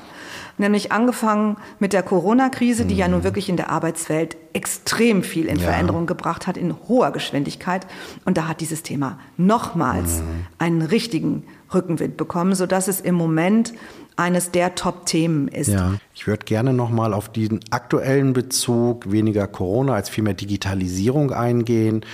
nämlich 0.61 0.93
angefangen 0.93 1.57
mit 1.81 1.93
der 1.93 2.03
Corona-Krise, 2.05 2.85
die 2.85 2.97
ja 2.97 3.09
nun 3.09 3.21
mhm. 3.21 3.25
wirklich 3.25 3.49
in 3.49 3.57
der 3.57 3.71
Arbeitswelt 3.71 4.37
extrem 4.53 5.23
viel 5.25 5.47
in 5.47 5.57
ja. 5.57 5.65
Veränderung 5.65 6.07
gebracht 6.07 6.47
hat, 6.47 6.57
in 6.57 6.75
hoher 6.89 7.11
Geschwindigkeit. 7.11 7.87
Und 8.25 8.37
da 8.37 8.47
hat 8.47 8.61
dieses 8.61 8.83
Thema 8.83 9.19
nochmals 9.37 10.21
mhm. 10.21 10.47
einen 10.59 10.83
richtigen 10.83 11.45
Rückenwind 11.75 12.17
bekommen, 12.17 12.55
sodass 12.55 12.89
es 12.89 13.01
im 13.01 13.15
Moment 13.15 13.73
eines 14.17 14.51
der 14.51 14.75
Top-Themen 14.75 15.49
ist. 15.49 15.69
Ja, 15.69 15.95
ich 16.15 16.27
würde 16.27 16.45
gerne 16.45 16.75
nochmal 16.75 17.15
auf 17.15 17.31
diesen 17.31 17.61
aktuellen 17.71 18.33
Bezug 18.33 19.11
weniger 19.11 19.47
Corona 19.47 19.95
als 19.95 20.11
vielmehr 20.11 20.35
Digitalisierung 20.35 21.33
eingehen. 21.33 22.05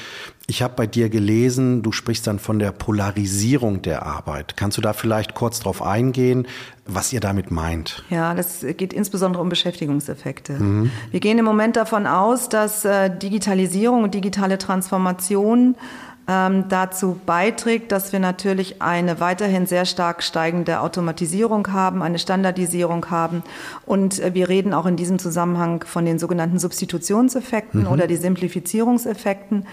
Ich 0.48 0.62
habe 0.62 0.74
bei 0.76 0.86
dir 0.86 1.08
gelesen, 1.08 1.82
du 1.82 1.90
sprichst 1.90 2.26
dann 2.28 2.38
von 2.38 2.60
der 2.60 2.70
Polarisierung 2.70 3.82
der 3.82 4.06
Arbeit. 4.06 4.56
Kannst 4.56 4.76
du 4.76 4.80
da 4.80 4.92
vielleicht 4.92 5.34
kurz 5.34 5.58
drauf 5.58 5.82
eingehen, 5.82 6.46
was 6.86 7.12
ihr 7.12 7.18
damit 7.18 7.50
meint? 7.50 8.04
Ja, 8.10 8.32
das 8.32 8.64
geht 8.76 8.92
insbesondere 8.92 9.42
um 9.42 9.48
Beschäftigungseffekte. 9.48 10.52
Mhm. 10.52 10.90
Wir 11.10 11.18
gehen 11.18 11.38
im 11.38 11.44
Moment 11.44 11.74
davon 11.74 12.06
aus, 12.06 12.48
dass 12.48 12.84
äh, 12.84 13.10
Digitalisierung 13.10 14.04
und 14.04 14.14
digitale 14.14 14.56
Transformation 14.56 15.74
ähm, 16.28 16.64
dazu 16.68 17.20
beiträgt, 17.24 17.92
dass 17.92 18.12
wir 18.12 18.20
natürlich 18.20 18.82
eine 18.82 19.20
weiterhin 19.20 19.66
sehr 19.66 19.84
stark 19.84 20.22
steigende 20.22 20.80
Automatisierung 20.80 21.72
haben, 21.72 22.02
eine 22.02 22.18
Standardisierung 22.18 23.10
haben. 23.10 23.42
Und 23.84 24.20
äh, 24.20 24.34
wir 24.34 24.48
reden 24.48 24.74
auch 24.74 24.86
in 24.86 24.96
diesem 24.96 25.18
Zusammenhang 25.18 25.84
von 25.84 26.04
den 26.04 26.18
sogenannten 26.18 26.58
Substitutionseffekten 26.58 27.82
mhm. 27.82 27.88
oder 27.88 28.06
die 28.06 28.16
Simplifizierungseffekten. 28.16 29.66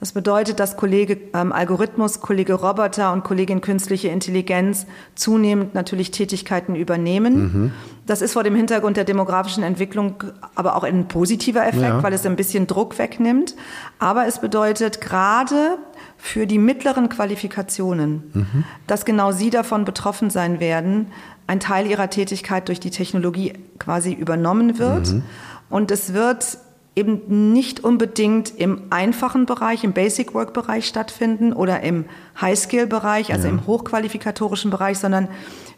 Das 0.00 0.12
bedeutet, 0.12 0.58
dass 0.58 0.78
Kollege 0.78 1.18
ähm, 1.34 1.52
Algorithmus, 1.52 2.20
Kollege 2.20 2.54
Roboter 2.54 3.12
und 3.12 3.22
Kollegin 3.22 3.60
künstliche 3.60 4.08
Intelligenz 4.08 4.86
zunehmend 5.14 5.74
natürlich 5.74 6.10
Tätigkeiten 6.10 6.74
übernehmen. 6.74 7.34
Mhm. 7.34 7.72
Das 8.06 8.22
ist 8.22 8.32
vor 8.32 8.42
dem 8.42 8.56
Hintergrund 8.56 8.96
der 8.96 9.04
demografischen 9.04 9.62
Entwicklung 9.62 10.24
aber 10.54 10.76
auch 10.76 10.84
ein 10.84 11.06
positiver 11.06 11.66
Effekt, 11.66 11.82
ja. 11.82 12.02
weil 12.02 12.14
es 12.14 12.24
ein 12.24 12.34
bisschen 12.34 12.66
Druck 12.66 12.98
wegnimmt. 12.98 13.54
Aber 13.98 14.26
es 14.26 14.40
bedeutet 14.40 15.02
gerade 15.02 15.76
für 16.16 16.46
die 16.46 16.58
mittleren 16.58 17.10
Qualifikationen, 17.10 18.30
mhm. 18.32 18.64
dass 18.86 19.04
genau 19.04 19.32
sie 19.32 19.50
davon 19.50 19.84
betroffen 19.84 20.30
sein 20.30 20.60
werden, 20.60 21.08
ein 21.46 21.60
Teil 21.60 21.86
ihrer 21.86 22.08
Tätigkeit 22.08 22.68
durch 22.68 22.80
die 22.80 22.90
Technologie 22.90 23.52
quasi 23.78 24.12
übernommen 24.12 24.78
wird. 24.78 25.12
Mhm. 25.12 25.22
Und 25.68 25.90
es 25.90 26.14
wird 26.14 26.58
eben 27.00 27.52
nicht 27.52 27.82
unbedingt 27.82 28.52
im 28.58 28.82
einfachen 28.90 29.46
Bereich, 29.46 29.82
im 29.82 29.92
Basic 29.92 30.34
Work 30.34 30.52
Bereich 30.52 30.86
stattfinden 30.86 31.52
oder 31.52 31.80
im 31.80 32.04
High 32.40 32.58
Skill 32.58 32.86
Bereich, 32.86 33.32
also 33.32 33.48
ja. 33.48 33.54
im 33.54 33.66
hochqualifikatorischen 33.66 34.70
Bereich, 34.70 34.98
sondern 34.98 35.28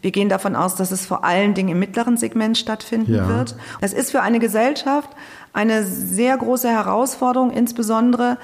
wir 0.02 0.11
gehen 0.11 0.29
davon 0.29 0.57
aus, 0.57 0.75
dass 0.75 0.91
es 0.91 1.07
vor 1.07 1.25
allen 1.25 1.55
Dingen 1.55 1.71
im 1.71 1.79
mittleren 1.79 2.17
Segment 2.17 2.59
stattfinden 2.59 3.14
ja. 3.14 3.29
wird. 3.29 3.55
Das 3.81 3.93
ist 3.93 4.11
für 4.11 4.21
eine 4.21 4.41
Gesellschaft 4.41 5.11
eine 5.52 5.85
sehr 5.85 6.37
große 6.37 6.69
Herausforderung, 6.69 7.52
insbesondere 7.52 8.37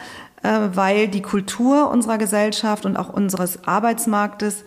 äh, 0.42 0.68
weil 0.74 1.08
die 1.08 1.22
Kultur 1.22 1.90
unserer 1.90 2.16
Gesellschaft 2.16 2.86
und 2.86 2.96
auch 2.96 3.12
unseres 3.12 3.66
Arbeitsmarktes 3.66 4.64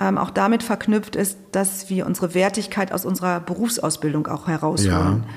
ähm, 0.00 0.18
auch 0.18 0.30
damit 0.30 0.62
verknüpft 0.64 1.14
ist, 1.14 1.38
dass 1.52 1.88
wir 1.90 2.06
unsere 2.06 2.34
Wertigkeit 2.34 2.92
aus 2.92 3.04
unserer 3.04 3.38
Berufsausbildung 3.40 4.26
auch 4.26 4.48
herausholen. 4.48 5.24
Ja. 5.24 5.34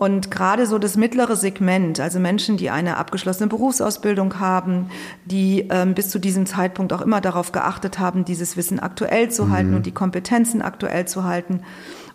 Und 0.00 0.30
gerade 0.30 0.66
so 0.66 0.78
das 0.78 0.96
mittlere 0.96 1.36
Segment, 1.36 2.00
also 2.00 2.20
Menschen, 2.20 2.56
die 2.56 2.70
eine 2.70 2.96
abgeschlossene 2.96 3.48
Berufsausbildung 3.48 4.40
haben, 4.40 4.88
die 5.26 5.68
ähm, 5.68 5.92
bis 5.92 6.08
zu 6.08 6.18
diesem 6.18 6.46
Zeitpunkt 6.46 6.94
auch 6.94 7.02
immer 7.02 7.20
darauf 7.20 7.52
geachtet 7.52 7.98
haben, 7.98 8.24
dieses 8.24 8.56
Wissen 8.56 8.80
aktuell 8.80 9.30
zu 9.30 9.44
mhm. 9.44 9.52
halten 9.52 9.74
und 9.74 9.84
die 9.84 9.92
Kompetenzen 9.92 10.62
aktuell 10.62 11.06
zu 11.06 11.24
halten. 11.24 11.60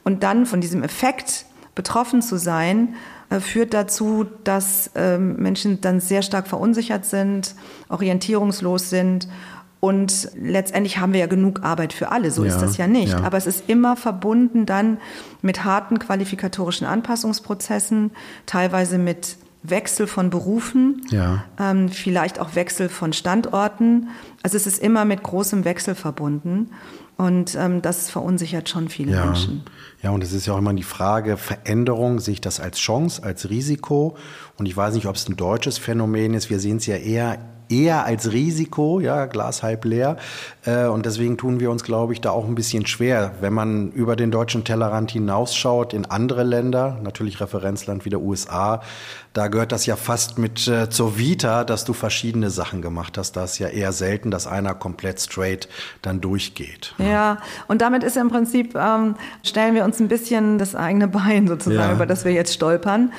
Und 0.03 0.23
dann 0.23 0.47
von 0.47 0.61
diesem 0.61 0.81
Effekt 0.81 1.45
betroffen 1.75 2.23
zu 2.23 2.39
sein, 2.39 2.95
äh, 3.29 3.39
führt 3.39 3.75
dazu, 3.75 4.25
dass 4.43 4.89
ähm, 4.95 5.35
Menschen 5.35 5.79
dann 5.79 5.99
sehr 5.99 6.23
stark 6.23 6.47
verunsichert 6.47 7.05
sind, 7.05 7.53
orientierungslos 7.89 8.89
sind 8.89 9.27
und 9.85 10.29
letztendlich 10.35 10.97
haben 10.97 11.13
wir 11.13 11.19
ja 11.19 11.27
genug 11.27 11.61
Arbeit 11.61 11.93
für 11.93 12.11
alle, 12.11 12.31
so 12.31 12.43
ja, 12.43 12.49
ist 12.49 12.59
das 12.59 12.77
ja 12.77 12.87
nicht. 12.87 13.11
Ja. 13.11 13.21
Aber 13.21 13.37
es 13.37 13.45
ist 13.45 13.69
immer 13.69 13.95
verbunden 13.95 14.65
dann 14.65 14.97
mit 15.43 15.63
harten 15.63 15.99
qualifikatorischen 15.99 16.87
Anpassungsprozessen, 16.87 18.09
teilweise 18.47 18.97
mit 18.97 19.37
Wechsel 19.61 20.07
von 20.07 20.31
Berufen, 20.31 21.03
ja. 21.11 21.43
ähm, 21.59 21.89
vielleicht 21.89 22.39
auch 22.39 22.55
Wechsel 22.55 22.89
von 22.89 23.13
Standorten. 23.13 24.09
Also 24.41 24.57
es 24.57 24.65
ist 24.65 24.79
immer 24.79 25.05
mit 25.05 25.21
großem 25.21 25.65
Wechsel 25.65 25.93
verbunden. 25.93 26.71
Und 27.15 27.55
ähm, 27.55 27.83
das 27.83 28.09
verunsichert 28.09 28.67
schon 28.67 28.89
viele 28.89 29.11
ja. 29.11 29.25
Menschen. 29.25 29.65
Ja, 30.01 30.09
und 30.09 30.23
es 30.23 30.33
ist 30.33 30.47
ja 30.47 30.53
auch 30.53 30.57
immer 30.57 30.73
die 30.73 30.81
Frage, 30.83 31.37
Veränderung, 31.37 32.19
sehe 32.19 32.33
ich 32.33 32.41
das 32.41 32.59
als 32.59 32.79
Chance, 32.79 33.21
als 33.23 33.51
Risiko? 33.51 34.17
Und 34.57 34.65
ich 34.65 34.75
weiß 34.75 34.95
nicht, 34.95 35.05
ob 35.05 35.15
es 35.15 35.29
ein 35.29 35.35
deutsches 35.35 35.77
Phänomen 35.77 36.33
ist. 36.33 36.49
Wir 36.49 36.59
sehen 36.59 36.77
es 36.77 36.87
ja 36.87 36.95
eher 36.95 37.37
eher 37.69 38.05
als 38.05 38.31
Risiko, 38.31 38.99
ja, 38.99 39.25
Glas 39.25 39.63
halb 39.63 39.85
leer. 39.85 40.17
Äh, 40.65 40.85
und 40.85 41.05
deswegen 41.05 41.37
tun 41.37 41.59
wir 41.59 41.71
uns, 41.71 41.83
glaube 41.83 42.13
ich, 42.13 42.21
da 42.21 42.31
auch 42.31 42.45
ein 42.45 42.55
bisschen 42.55 42.85
schwer, 42.85 43.33
wenn 43.41 43.53
man 43.53 43.91
über 43.91 44.15
den 44.15 44.31
deutschen 44.31 44.63
Tellerrand 44.63 45.11
hinausschaut 45.11 45.93
in 45.93 46.05
andere 46.05 46.43
Länder, 46.43 46.97
natürlich 47.01 47.39
Referenzland 47.41 48.05
wie 48.05 48.09
der 48.09 48.21
USA, 48.21 48.81
da 49.35 49.49
gehört 49.49 49.73
das 49.73 49.85
ja 49.85 49.97
fast 49.97 50.37
mit 50.37 50.65
äh, 50.69 50.89
zur 50.89 51.17
Vita, 51.17 51.65
dass 51.65 51.83
du 51.83 51.91
verschiedene 51.91 52.49
Sachen 52.49 52.81
gemacht 52.81 53.17
hast. 53.17 53.33
Da 53.33 53.43
ist 53.43 53.59
ja 53.59 53.67
eher 53.67 53.91
selten, 53.91 54.31
dass 54.31 54.47
einer 54.47 54.73
komplett 54.73 55.19
straight 55.19 55.67
dann 56.01 56.21
durchgeht. 56.21 56.95
Ja, 56.97 57.05
ja. 57.05 57.37
und 57.67 57.81
damit 57.81 58.03
ist 58.05 58.15
im 58.15 58.29
Prinzip, 58.29 58.75
ähm, 58.75 59.15
stellen 59.43 59.75
wir 59.75 59.83
uns 59.83 59.99
ein 59.99 60.07
bisschen 60.07 60.57
das 60.57 60.73
eigene 60.73 61.09
Bein 61.09 61.49
sozusagen, 61.49 61.89
ja. 61.89 61.93
über 61.95 62.05
das 62.05 62.23
wir 62.23 62.31
jetzt 62.31 62.53
stolpern. 62.53 63.11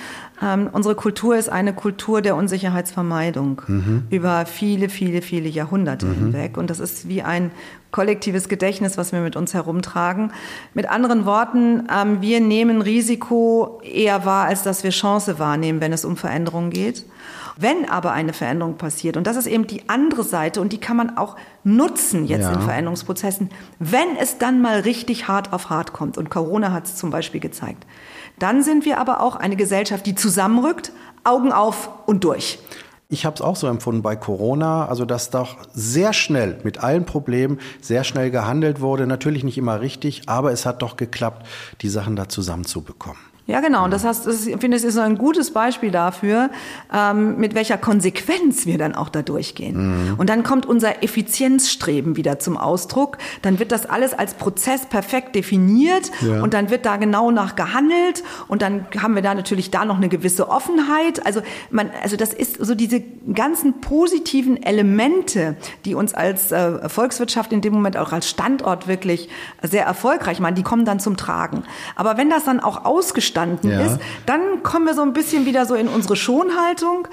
Ähm, 0.42 0.68
unsere 0.72 0.94
Kultur 0.94 1.36
ist 1.36 1.48
eine 1.48 1.72
Kultur 1.72 2.20
der 2.20 2.36
Unsicherheitsvermeidung 2.36 3.62
mhm. 3.66 4.02
über 4.10 4.44
viele, 4.46 4.88
viele, 4.88 5.22
viele 5.22 5.48
Jahrhunderte 5.48 6.06
mhm. 6.06 6.14
hinweg. 6.14 6.56
Und 6.58 6.68
das 6.68 6.78
ist 6.80 7.08
wie 7.08 7.22
ein 7.22 7.50
kollektives 7.90 8.48
Gedächtnis, 8.48 8.98
was 8.98 9.12
wir 9.12 9.20
mit 9.20 9.36
uns 9.36 9.54
herumtragen. 9.54 10.32
Mit 10.74 10.90
anderen 10.90 11.24
Worten, 11.24 11.88
ähm, 11.90 12.20
wir 12.20 12.40
nehmen 12.40 12.82
Risiko 12.82 13.80
eher 13.82 14.26
wahr, 14.26 14.46
als 14.46 14.62
dass 14.62 14.84
wir 14.84 14.90
Chance 14.90 15.38
wahrnehmen, 15.38 15.80
wenn 15.80 15.92
es 15.92 16.04
um 16.04 16.16
Veränderungen 16.16 16.70
geht. 16.70 17.06
Wenn 17.58 17.88
aber 17.88 18.12
eine 18.12 18.34
Veränderung 18.34 18.76
passiert, 18.76 19.16
und 19.16 19.26
das 19.26 19.38
ist 19.38 19.46
eben 19.46 19.66
die 19.66 19.88
andere 19.88 20.24
Seite, 20.24 20.60
und 20.60 20.74
die 20.74 20.78
kann 20.78 20.98
man 20.98 21.16
auch 21.16 21.36
nutzen 21.64 22.26
jetzt 22.26 22.42
ja. 22.42 22.52
in 22.52 22.60
Veränderungsprozessen, 22.60 23.48
wenn 23.78 24.16
es 24.20 24.36
dann 24.36 24.60
mal 24.60 24.80
richtig 24.80 25.26
hart 25.26 25.54
auf 25.54 25.70
hart 25.70 25.94
kommt, 25.94 26.18
und 26.18 26.28
Corona 26.28 26.72
hat 26.72 26.84
es 26.84 26.96
zum 26.96 27.08
Beispiel 27.08 27.40
gezeigt, 27.40 27.86
dann 28.38 28.62
sind 28.62 28.84
wir 28.84 28.98
aber 28.98 29.20
auch 29.20 29.36
eine 29.36 29.56
Gesellschaft, 29.56 30.06
die 30.06 30.14
zusammenrückt, 30.14 30.92
Augen 31.24 31.52
auf 31.52 31.90
und 32.06 32.24
durch. 32.24 32.58
Ich 33.08 33.24
habe 33.24 33.34
es 33.34 33.40
auch 33.40 33.54
so 33.54 33.68
empfunden 33.68 34.02
bei 34.02 34.16
Corona, 34.16 34.86
also 34.86 35.04
dass 35.04 35.30
doch 35.30 35.58
sehr 35.72 36.12
schnell 36.12 36.58
mit 36.64 36.82
allen 36.82 37.04
Problemen 37.04 37.60
sehr 37.80 38.02
schnell 38.02 38.32
gehandelt 38.32 38.80
wurde. 38.80 39.06
Natürlich 39.06 39.44
nicht 39.44 39.58
immer 39.58 39.80
richtig, 39.80 40.28
aber 40.28 40.50
es 40.50 40.66
hat 40.66 40.82
doch 40.82 40.96
geklappt, 40.96 41.46
die 41.82 41.88
Sachen 41.88 42.16
da 42.16 42.28
zusammenzubekommen. 42.28 43.20
Ja, 43.48 43.60
genau. 43.60 43.84
Und 43.84 43.92
das 43.92 44.04
heißt, 44.04 44.26
ich 44.26 44.56
finde, 44.58 44.76
es 44.76 44.82
ist 44.82 44.98
ein 44.98 45.16
gutes 45.16 45.52
Beispiel 45.52 45.92
dafür, 45.92 46.50
ähm, 46.92 47.36
mit 47.38 47.54
welcher 47.54 47.78
Konsequenz 47.78 48.66
wir 48.66 48.76
dann 48.76 48.96
auch 48.96 49.08
da 49.08 49.22
durchgehen. 49.22 50.08
Mhm. 50.08 50.14
Und 50.18 50.28
dann 50.28 50.42
kommt 50.42 50.66
unser 50.66 51.04
Effizienzstreben 51.04 52.16
wieder 52.16 52.40
zum 52.40 52.56
Ausdruck. 52.56 53.18
Dann 53.42 53.60
wird 53.60 53.70
das 53.70 53.86
alles 53.86 54.14
als 54.14 54.34
Prozess 54.34 54.86
perfekt 54.86 55.36
definiert 55.36 56.10
ja. 56.22 56.42
und 56.42 56.54
dann 56.54 56.70
wird 56.70 56.86
da 56.86 56.96
genau 56.96 57.30
nach 57.30 57.54
gehandelt 57.54 58.24
und 58.48 58.62
dann 58.62 58.86
haben 59.00 59.14
wir 59.14 59.22
da 59.22 59.34
natürlich 59.34 59.70
da 59.70 59.84
noch 59.84 59.96
eine 59.96 60.08
gewisse 60.08 60.48
Offenheit. 60.48 61.24
Also 61.24 61.40
man, 61.70 61.90
also 62.02 62.16
das 62.16 62.34
ist 62.34 62.56
so 62.58 62.74
diese 62.74 63.00
ganzen 63.32 63.80
positiven 63.80 64.60
Elemente, 64.60 65.56
die 65.84 65.94
uns 65.94 66.14
als 66.14 66.50
äh, 66.50 66.88
Volkswirtschaft 66.88 67.52
in 67.52 67.60
dem 67.60 67.74
Moment 67.74 67.96
auch 67.96 68.12
als 68.12 68.28
Standort 68.28 68.88
wirklich 68.88 69.28
sehr 69.62 69.84
erfolgreich 69.84 70.40
machen, 70.40 70.56
die 70.56 70.64
kommen 70.64 70.84
dann 70.84 70.98
zum 70.98 71.16
Tragen. 71.16 71.62
Aber 71.94 72.16
wenn 72.16 72.28
das 72.28 72.42
dann 72.42 72.58
auch 72.58 72.84
ausgestattet 72.84 73.35
entstanden 73.36 73.70
ja. 73.70 73.86
ist, 73.86 73.98
dann 74.24 74.62
kommen 74.62 74.86
wir 74.86 74.94
so 74.94 75.02
ein 75.02 75.12
bisschen 75.12 75.46
wieder 75.46 75.66
so 75.66 75.74
in 75.74 75.88
unsere 75.88 76.16
Schonhaltung. 76.16 77.08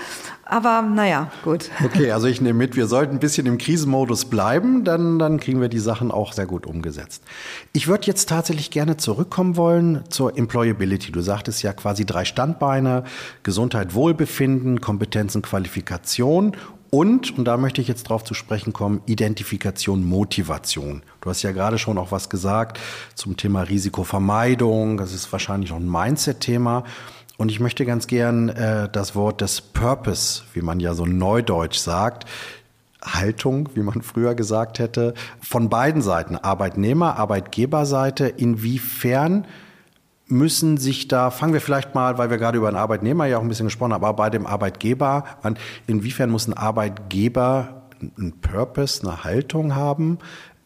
Aber 0.45 0.81
naja, 0.81 1.31
gut. 1.43 1.69
Okay, 1.83 2.11
also 2.13 2.27
ich 2.27 2.41
nehme 2.41 2.57
mit, 2.57 2.75
wir 2.75 2.87
sollten 2.87 3.15
ein 3.15 3.19
bisschen 3.19 3.45
im 3.45 3.57
Krisenmodus 3.57 4.25
bleiben, 4.25 4.83
dann, 4.83 5.19
dann 5.19 5.39
kriegen 5.39 5.61
wir 5.61 5.69
die 5.69 5.79
Sachen 5.79 6.11
auch 6.11 6.33
sehr 6.33 6.45
gut 6.45 6.65
umgesetzt. 6.65 7.23
Ich 7.71 7.87
würde 7.87 8.05
jetzt 8.05 8.29
tatsächlich 8.29 8.71
gerne 8.71 8.97
zurückkommen 8.97 9.57
wollen 9.57 10.03
zur 10.09 10.37
Employability. 10.37 11.11
Du 11.11 11.21
sagtest 11.21 11.63
ja 11.63 11.73
quasi 11.73 12.05
drei 12.05 12.25
Standbeine, 12.25 13.03
Gesundheit, 13.43 13.93
Wohlbefinden, 13.93 14.81
Kompetenzen, 14.81 15.41
Qualifikation 15.41 16.55
und, 16.93 17.35
und 17.39 17.45
da 17.45 17.57
möchte 17.57 17.81
ich 17.81 17.87
jetzt 17.87 18.03
drauf 18.03 18.23
zu 18.23 18.35
sprechen 18.35 18.71
kommen, 18.71 19.01
Identifikation, 19.07 20.05
Motivation. 20.05 21.01
Du 21.21 21.29
hast 21.31 21.41
ja 21.41 21.51
gerade 21.51 21.79
schon 21.79 21.97
auch 21.97 22.11
was 22.11 22.29
gesagt 22.29 22.79
zum 23.15 23.35
Thema 23.35 23.63
Risikovermeidung. 23.63 24.97
Das 24.97 25.11
ist 25.11 25.31
wahrscheinlich 25.31 25.71
auch 25.71 25.77
ein 25.77 25.89
Mindset-Thema. 25.89 26.83
Und 27.37 27.49
ich 27.49 27.59
möchte 27.59 27.87
ganz 27.87 28.05
gern 28.05 28.49
äh, 28.49 28.89
das 28.91 29.15
Wort 29.15 29.41
des 29.41 29.59
Purpose, 29.59 30.43
wie 30.53 30.61
man 30.61 30.79
ja 30.79 30.93
so 30.93 31.07
neudeutsch 31.07 31.79
sagt, 31.79 32.29
Haltung, 33.03 33.69
wie 33.73 33.81
man 33.81 34.03
früher 34.03 34.35
gesagt 34.35 34.77
hätte, 34.77 35.15
von 35.41 35.69
beiden 35.69 36.03
Seiten, 36.03 36.35
Arbeitnehmer, 36.35 37.17
Arbeitgeberseite, 37.17 38.27
inwiefern 38.27 39.47
müssen 40.27 40.77
sich 40.77 41.07
da, 41.07 41.31
fangen 41.31 41.53
wir 41.53 41.61
vielleicht 41.61 41.95
mal, 41.95 42.17
weil 42.17 42.29
wir 42.29 42.37
gerade 42.37 42.57
über 42.57 42.67
einen 42.67 42.77
Arbeitnehmer 42.77 43.25
ja 43.25 43.37
auch 43.37 43.41
ein 43.41 43.49
bisschen 43.49 43.67
gesprochen 43.67 43.93
haben, 43.93 44.03
aber 44.03 44.15
bei 44.15 44.29
dem 44.29 44.45
Arbeitgeber 44.45 45.25
an, 45.41 45.57
inwiefern 45.87 46.29
muss 46.29 46.47
ein 46.47 46.53
Arbeitgeber 46.53 47.83
einen 48.17 48.39
Purpose, 48.41 49.01
eine 49.01 49.23
Haltung 49.23 49.75
haben? 49.75 50.19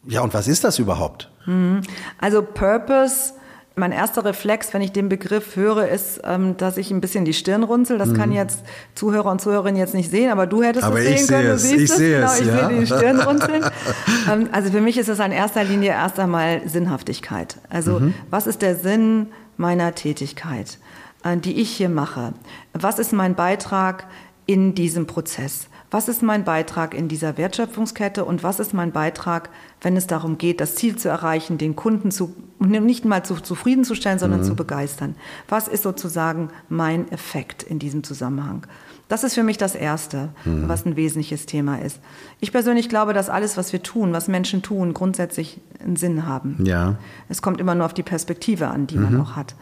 Ja, 0.06 0.22
und 0.22 0.34
was 0.34 0.48
ist 0.48 0.64
das 0.64 0.78
überhaupt? 0.78 1.30
Mhm. 1.46 1.82
Also 2.20 2.42
Purpose 2.42 3.34
mein 3.78 3.92
erster 3.92 4.24
Reflex, 4.24 4.74
wenn 4.74 4.82
ich 4.82 4.92
den 4.92 5.08
Begriff 5.08 5.56
höre, 5.56 5.88
ist, 5.88 6.20
ähm, 6.24 6.56
dass 6.56 6.76
ich 6.76 6.90
ein 6.90 7.00
bisschen 7.00 7.24
die 7.24 7.32
Stirn 7.32 7.62
runzel. 7.62 7.96
Das 7.96 8.10
mhm. 8.10 8.16
kann 8.16 8.32
jetzt 8.32 8.64
Zuhörer 8.94 9.30
und 9.30 9.40
Zuhörerinnen 9.40 9.78
jetzt 9.78 9.94
nicht 9.94 10.10
sehen, 10.10 10.30
aber 10.30 10.46
du 10.46 10.62
hättest 10.62 10.84
aber 10.84 11.00
es 11.00 11.06
sehen 11.06 11.26
können. 11.28 11.50
Du 11.50 11.58
siehst 11.58 11.74
ich 11.74 11.90
es. 11.90 11.96
Sehe 11.96 12.18
genau, 12.18 12.32
ich 12.34 12.46
ja. 12.46 12.68
sehe 12.68 12.80
die 12.80 12.86
Stirn 12.86 13.20
runzeln. 13.20 13.64
ähm, 14.30 14.48
also 14.52 14.70
für 14.70 14.80
mich 14.80 14.98
ist 14.98 15.08
es 15.08 15.18
in 15.20 15.32
erster 15.32 15.64
Linie 15.64 15.92
erst 15.92 16.18
einmal 16.18 16.62
Sinnhaftigkeit. 16.68 17.56
Also 17.70 18.00
mhm. 18.00 18.14
was 18.30 18.46
ist 18.46 18.62
der 18.62 18.74
Sinn 18.74 19.28
meiner 19.58 19.94
Tätigkeit, 19.94 20.78
äh, 21.22 21.36
die 21.36 21.60
ich 21.60 21.70
hier 21.70 21.90
mache? 21.90 22.32
Was 22.72 22.98
ist 22.98 23.12
mein 23.12 23.34
Beitrag 23.34 24.06
in 24.46 24.74
diesem 24.74 25.06
Prozess? 25.06 25.68
Was 25.90 26.08
ist 26.08 26.22
mein 26.22 26.44
Beitrag 26.44 26.92
in 26.92 27.08
dieser 27.08 27.38
Wertschöpfungskette 27.38 28.24
und 28.24 28.42
was 28.42 28.60
ist 28.60 28.74
mein 28.74 28.92
Beitrag, 28.92 29.48
wenn 29.80 29.96
es 29.96 30.06
darum 30.06 30.36
geht, 30.36 30.60
das 30.60 30.74
Ziel 30.74 30.96
zu 30.96 31.08
erreichen, 31.08 31.56
den 31.56 31.76
Kunden 31.76 32.10
zu, 32.10 32.34
nicht 32.58 33.06
mal 33.06 33.24
zu, 33.24 33.36
zufriedenzustellen, 33.36 34.18
sondern 34.18 34.40
mhm. 34.40 34.44
zu 34.44 34.54
begeistern? 34.54 35.16
Was 35.48 35.66
ist 35.66 35.82
sozusagen 35.82 36.50
mein 36.68 37.10
Effekt 37.10 37.62
in 37.62 37.78
diesem 37.78 38.04
Zusammenhang? 38.04 38.66
Das 39.08 39.24
ist 39.24 39.34
für 39.34 39.42
mich 39.42 39.56
das 39.56 39.74
Erste, 39.74 40.28
mhm. 40.44 40.68
was 40.68 40.84
ein 40.84 40.96
wesentliches 40.96 41.46
Thema 41.46 41.80
ist. 41.80 41.98
Ich 42.40 42.52
persönlich 42.52 42.88
glaube, 42.88 43.14
dass 43.14 43.30
alles, 43.30 43.56
was 43.56 43.72
wir 43.72 43.82
tun, 43.82 44.12
was 44.12 44.28
Menschen 44.28 44.62
tun, 44.62 44.92
grundsätzlich 44.92 45.60
einen 45.82 45.96
Sinn 45.96 46.26
haben. 46.26 46.62
Ja. 46.64 46.96
Es 47.28 47.40
kommt 47.40 47.60
immer 47.60 47.74
nur 47.74 47.86
auf 47.86 47.94
die 47.94 48.02
Perspektive 48.02 48.68
an, 48.68 48.86
die 48.86 48.96
mhm. 48.96 49.04
man 49.04 49.20
auch 49.20 49.36
hat. 49.36 49.54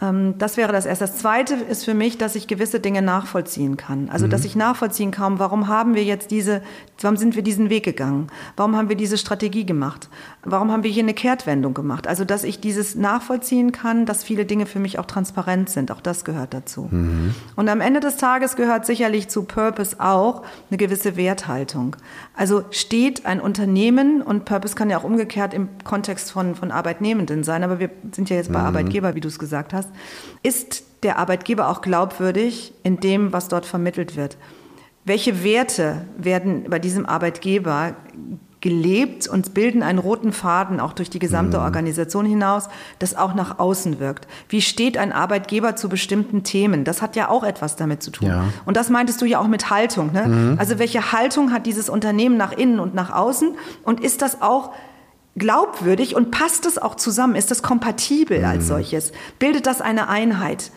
Ähm, 0.00 0.38
das 0.38 0.56
wäre 0.56 0.72
das 0.72 0.86
erste. 0.86 1.04
Das 1.04 1.18
zweite 1.18 1.54
ist 1.54 1.84
für 1.84 1.94
mich, 1.94 2.18
dass 2.18 2.34
ich 2.34 2.46
gewisse 2.46 2.80
Dinge 2.80 3.02
nachvollziehen 3.02 3.76
kann. 3.76 4.08
Also, 4.10 4.26
mhm. 4.26 4.30
dass 4.30 4.44
ich 4.44 4.56
nachvollziehen 4.56 5.10
kann, 5.10 5.38
warum 5.38 5.68
haben 5.68 5.94
wir 5.94 6.04
jetzt 6.04 6.30
diese, 6.30 6.62
warum 7.00 7.16
sind 7.16 7.36
wir 7.36 7.42
diesen 7.42 7.70
Weg 7.70 7.84
gegangen? 7.84 8.28
Warum 8.56 8.76
haben 8.76 8.88
wir 8.88 8.96
diese 8.96 9.18
Strategie 9.18 9.66
gemacht? 9.66 10.08
Warum 10.50 10.70
haben 10.72 10.82
wir 10.82 10.90
hier 10.90 11.02
eine 11.02 11.14
Kehrtwendung 11.14 11.74
gemacht? 11.74 12.06
Also, 12.06 12.24
dass 12.24 12.44
ich 12.44 12.60
dieses 12.60 12.94
nachvollziehen 12.94 13.72
kann, 13.72 14.06
dass 14.06 14.24
viele 14.24 14.44
Dinge 14.44 14.66
für 14.66 14.78
mich 14.78 14.98
auch 14.98 15.06
transparent 15.06 15.70
sind. 15.70 15.90
Auch 15.90 16.00
das 16.00 16.24
gehört 16.24 16.54
dazu. 16.54 16.88
Mhm. 16.90 17.34
Und 17.56 17.68
am 17.68 17.80
Ende 17.80 18.00
des 18.00 18.16
Tages 18.16 18.56
gehört 18.56 18.86
sicherlich 18.86 19.28
zu 19.28 19.44
Purpose 19.44 19.96
auch 19.98 20.42
eine 20.70 20.78
gewisse 20.78 21.16
Werthaltung. 21.16 21.96
Also 22.34 22.64
steht 22.70 23.26
ein 23.26 23.40
Unternehmen 23.40 24.22
und 24.22 24.44
Purpose 24.44 24.74
kann 24.74 24.90
ja 24.90 24.98
auch 24.98 25.04
umgekehrt 25.04 25.54
im 25.54 25.68
Kontext 25.84 26.30
von, 26.30 26.54
von 26.54 26.70
Arbeitnehmenden 26.70 27.44
sein, 27.44 27.62
aber 27.62 27.78
wir 27.78 27.90
sind 28.12 28.30
ja 28.30 28.36
jetzt 28.36 28.52
bei 28.52 28.60
mhm. 28.60 28.66
Arbeitgeber, 28.66 29.14
wie 29.14 29.20
du 29.20 29.28
es 29.28 29.38
gesagt 29.38 29.72
hast 29.72 29.88
ist 30.42 30.84
der 31.02 31.18
Arbeitgeber 31.18 31.68
auch 31.68 31.80
glaubwürdig 31.80 32.72
in 32.82 32.98
dem, 33.00 33.32
was 33.32 33.48
dort 33.48 33.66
vermittelt 33.66 34.16
wird? 34.16 34.36
Welche 35.04 35.42
Werte 35.42 36.06
werden 36.16 36.64
bei 36.68 36.78
diesem 36.78 37.06
Arbeitgeber 37.06 37.94
gelebt 38.68 39.26
und 39.26 39.54
bilden 39.54 39.82
einen 39.82 39.98
roten 39.98 40.30
Faden 40.30 40.78
auch 40.78 40.92
durch 40.92 41.08
die 41.08 41.18
gesamte 41.18 41.56
mhm. 41.56 41.64
Organisation 41.64 42.26
hinaus, 42.26 42.68
das 42.98 43.16
auch 43.16 43.34
nach 43.34 43.58
außen 43.58 43.98
wirkt. 43.98 44.28
Wie 44.50 44.60
steht 44.60 44.98
ein 44.98 45.10
Arbeitgeber 45.10 45.74
zu 45.74 45.88
bestimmten 45.88 46.42
Themen? 46.42 46.84
Das 46.84 47.00
hat 47.00 47.16
ja 47.16 47.30
auch 47.30 47.44
etwas 47.44 47.76
damit 47.76 48.02
zu 48.02 48.10
tun. 48.10 48.28
Ja. 48.28 48.44
Und 48.66 48.76
das 48.76 48.90
meintest 48.90 49.22
du 49.22 49.24
ja 49.24 49.38
auch 49.38 49.48
mit 49.48 49.70
Haltung. 49.70 50.12
Ne? 50.12 50.26
Mhm. 50.26 50.58
Also 50.58 50.78
welche 50.78 51.12
Haltung 51.12 51.50
hat 51.50 51.64
dieses 51.64 51.88
Unternehmen 51.88 52.36
nach 52.36 52.52
innen 52.52 52.78
und 52.78 52.94
nach 52.94 53.10
außen? 53.10 53.54
Und 53.84 54.00
ist 54.00 54.20
das 54.20 54.42
auch 54.42 54.72
glaubwürdig 55.38 56.14
und 56.14 56.30
passt 56.30 56.66
es 56.66 56.76
auch 56.76 56.94
zusammen? 56.94 57.36
Ist 57.36 57.50
es 57.50 57.62
kompatibel 57.62 58.44
als 58.44 58.64
mhm. 58.64 58.68
solches? 58.68 59.12
Bildet 59.38 59.64
das 59.64 59.80
eine 59.80 60.10
Einheit? 60.10 60.72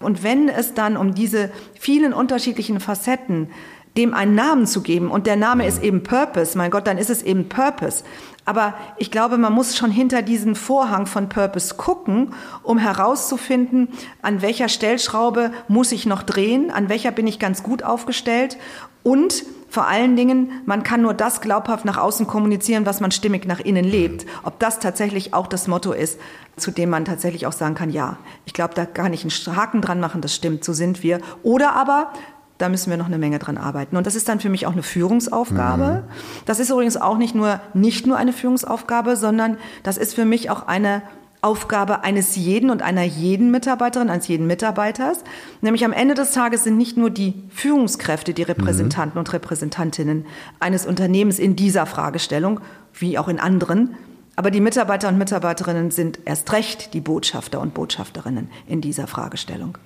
Und 0.00 0.22
wenn 0.22 0.48
es 0.48 0.72
dann 0.72 0.96
um 0.96 1.14
diese 1.14 1.50
vielen 1.78 2.14
unterschiedlichen 2.14 2.80
Facetten 2.80 3.48
dem 3.96 4.12
einen 4.12 4.34
Namen 4.34 4.66
zu 4.66 4.82
geben 4.82 5.10
und 5.10 5.26
der 5.26 5.36
Name 5.36 5.66
ist 5.66 5.82
eben 5.82 6.02
Purpose, 6.02 6.58
mein 6.58 6.70
Gott, 6.70 6.86
dann 6.86 6.98
ist 6.98 7.10
es 7.10 7.22
eben 7.22 7.48
Purpose. 7.48 8.04
Aber 8.44 8.74
ich 8.98 9.10
glaube, 9.10 9.38
man 9.38 9.52
muss 9.52 9.76
schon 9.76 9.90
hinter 9.90 10.20
diesen 10.20 10.54
Vorhang 10.54 11.06
von 11.06 11.28
Purpose 11.28 11.76
gucken, 11.76 12.34
um 12.62 12.76
herauszufinden, 12.76 13.88
an 14.20 14.42
welcher 14.42 14.68
Stellschraube 14.68 15.52
muss 15.68 15.92
ich 15.92 16.06
noch 16.06 16.22
drehen, 16.22 16.70
an 16.70 16.88
welcher 16.88 17.10
bin 17.10 17.26
ich 17.26 17.38
ganz 17.38 17.62
gut 17.62 17.82
aufgestellt 17.82 18.58
und 19.02 19.44
vor 19.74 19.88
allen 19.88 20.14
Dingen, 20.14 20.62
man 20.66 20.84
kann 20.84 21.02
nur 21.02 21.14
das 21.14 21.40
glaubhaft 21.40 21.84
nach 21.84 21.96
außen 21.96 22.28
kommunizieren, 22.28 22.86
was 22.86 23.00
man 23.00 23.10
stimmig 23.10 23.44
nach 23.44 23.58
innen 23.58 23.84
lebt. 23.84 24.24
Ob 24.44 24.60
das 24.60 24.78
tatsächlich 24.78 25.34
auch 25.34 25.48
das 25.48 25.66
Motto 25.66 25.90
ist, 25.90 26.20
zu 26.56 26.70
dem 26.70 26.90
man 26.90 27.04
tatsächlich 27.04 27.48
auch 27.48 27.52
sagen 27.52 27.74
kann, 27.74 27.90
ja, 27.90 28.18
ich 28.44 28.52
glaube, 28.52 28.74
da 28.74 28.86
kann 28.86 29.12
ich 29.12 29.24
einen 29.24 29.56
Haken 29.56 29.80
dran 29.80 29.98
machen, 29.98 30.20
das 30.20 30.32
stimmt, 30.32 30.62
so 30.62 30.72
sind 30.72 31.02
wir. 31.02 31.18
Oder 31.42 31.74
aber, 31.74 32.12
da 32.58 32.68
müssen 32.68 32.90
wir 32.90 32.96
noch 32.96 33.06
eine 33.06 33.18
Menge 33.18 33.38
dran 33.38 33.58
arbeiten. 33.58 33.96
Und 33.96 34.06
das 34.06 34.14
ist 34.14 34.28
dann 34.28 34.40
für 34.40 34.48
mich 34.48 34.66
auch 34.66 34.72
eine 34.72 34.82
Führungsaufgabe. 34.82 36.04
Mhm. 36.04 36.44
Das 36.46 36.60
ist 36.60 36.70
übrigens 36.70 36.96
auch 36.96 37.18
nicht 37.18 37.34
nur, 37.34 37.60
nicht 37.74 38.06
nur 38.06 38.16
eine 38.16 38.32
Führungsaufgabe, 38.32 39.16
sondern 39.16 39.58
das 39.82 39.96
ist 39.96 40.14
für 40.14 40.24
mich 40.24 40.50
auch 40.50 40.66
eine 40.66 41.02
Aufgabe 41.42 42.04
eines 42.04 42.36
jeden 42.36 42.70
und 42.70 42.80
einer 42.80 43.02
jeden 43.02 43.50
Mitarbeiterin, 43.50 44.08
eines 44.08 44.28
jeden 44.28 44.46
Mitarbeiters. 44.46 45.24
Nämlich 45.60 45.84
am 45.84 45.92
Ende 45.92 46.14
des 46.14 46.30
Tages 46.30 46.64
sind 46.64 46.78
nicht 46.78 46.96
nur 46.96 47.10
die 47.10 47.34
Führungskräfte 47.50 48.32
die 48.32 48.42
Repräsentanten 48.42 49.16
mhm. 49.16 49.20
und 49.20 49.32
Repräsentantinnen 49.32 50.24
eines 50.60 50.86
Unternehmens 50.86 51.38
in 51.38 51.56
dieser 51.56 51.84
Fragestellung, 51.86 52.60
wie 52.94 53.18
auch 53.18 53.28
in 53.28 53.40
anderen, 53.40 53.94
aber 54.36 54.50
die 54.50 54.60
Mitarbeiter 54.60 55.08
und 55.08 55.18
Mitarbeiterinnen 55.18 55.90
sind 55.90 56.18
erst 56.24 56.52
recht 56.52 56.92
die 56.94 57.00
Botschafter 57.00 57.60
und 57.60 57.74
Botschafterinnen 57.74 58.50
in 58.66 58.80
dieser 58.80 59.06
Fragestellung 59.06 59.78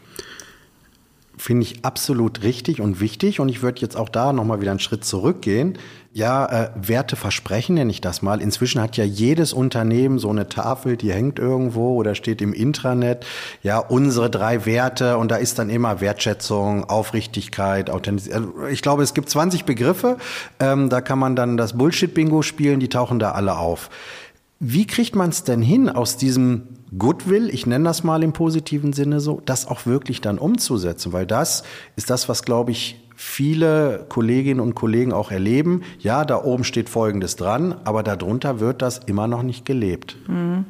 finde 1.39 1.63
ich 1.63 1.85
absolut 1.85 2.43
richtig 2.43 2.81
und 2.81 3.01
wichtig. 3.01 3.41
Und 3.41 3.49
ich 3.49 3.63
würde 3.63 3.81
jetzt 3.81 3.97
auch 3.97 4.09
da 4.09 4.33
nochmal 4.33 4.61
wieder 4.61 4.73
einen 4.73 4.81
Schritt 4.81 5.05
zurückgehen. 5.05 5.79
Ja, 6.13 6.47
äh, 6.47 6.71
Werte 6.75 7.17
versprechen 7.17 7.75
nenne 7.75 7.91
ich 7.91 8.01
das 8.01 8.23
mal. 8.23 8.41
Inzwischen 8.41 8.81
hat 8.81 8.97
ja 8.97 9.05
jedes 9.05 9.53
Unternehmen 9.53 10.19
so 10.19 10.31
eine 10.31 10.49
Tafel, 10.49 10.97
die 10.97 11.13
hängt 11.13 11.39
irgendwo 11.39 11.95
oder 11.95 12.15
steht 12.15 12.43
im 12.43 12.53
Intranet. 12.53 13.25
Ja, 13.63 13.79
unsere 13.79 14.29
drei 14.29 14.67
Werte 14.67 15.17
und 15.17 15.31
da 15.31 15.37
ist 15.37 15.59
dann 15.59 15.71
immer 15.71 16.01
Wertschätzung, 16.01 16.85
Aufrichtigkeit, 16.85 17.89
Authentizität. 17.89 18.37
Also 18.37 18.67
ich 18.69 18.83
glaube, 18.83 19.03
es 19.03 19.15
gibt 19.15 19.29
20 19.29 19.65
Begriffe. 19.65 20.17
Ähm, 20.59 20.89
da 20.89 21.01
kann 21.01 21.19
man 21.19 21.37
dann 21.37 21.57
das 21.57 21.77
Bullshit-Bingo 21.79 22.43
spielen, 22.43 22.81
die 22.81 22.89
tauchen 22.89 23.19
da 23.19 23.33
alle 23.33 23.57
auf. 23.57 23.91
Wie 24.61 24.87
kriegt 24.87 25.15
man 25.15 25.31
es 25.31 25.45
denn 25.45 25.63
hin, 25.63 25.89
aus 25.89 26.17
diesem 26.17 26.69
Goodwill, 26.97 27.49
ich 27.49 27.67
nenne 27.67 27.85
das 27.85 28.03
mal 28.03 28.23
im 28.23 28.33
positiven 28.33 28.93
Sinne 28.93 29.21
so, 29.21 29.41
das 29.45 29.67
auch 29.67 29.87
wirklich 29.87 30.21
dann 30.21 30.39
umzusetzen? 30.39 31.13
Weil 31.13 31.27
das 31.27 31.63
ist 31.95 32.11
das, 32.11 32.29
was, 32.29 32.43
glaube 32.43 32.73
ich, 32.73 33.01
viele 33.15 34.07
Kolleginnen 34.09 34.61
und 34.61 34.75
Kollegen 34.75 35.13
auch 35.13 35.31
erleben. 35.31 35.83
Ja, 35.99 36.25
da 36.25 36.43
oben 36.43 36.65
steht 36.65 36.89
Folgendes 36.89 37.37
dran, 37.37 37.77
aber 37.85 38.03
darunter 38.03 38.61
wird 38.61 38.83
das 38.83 38.99
immer 38.99 39.27
noch 39.27 39.43
nicht 39.43 39.65
gelebt. 39.65 40.17
Mhm. 40.27 40.65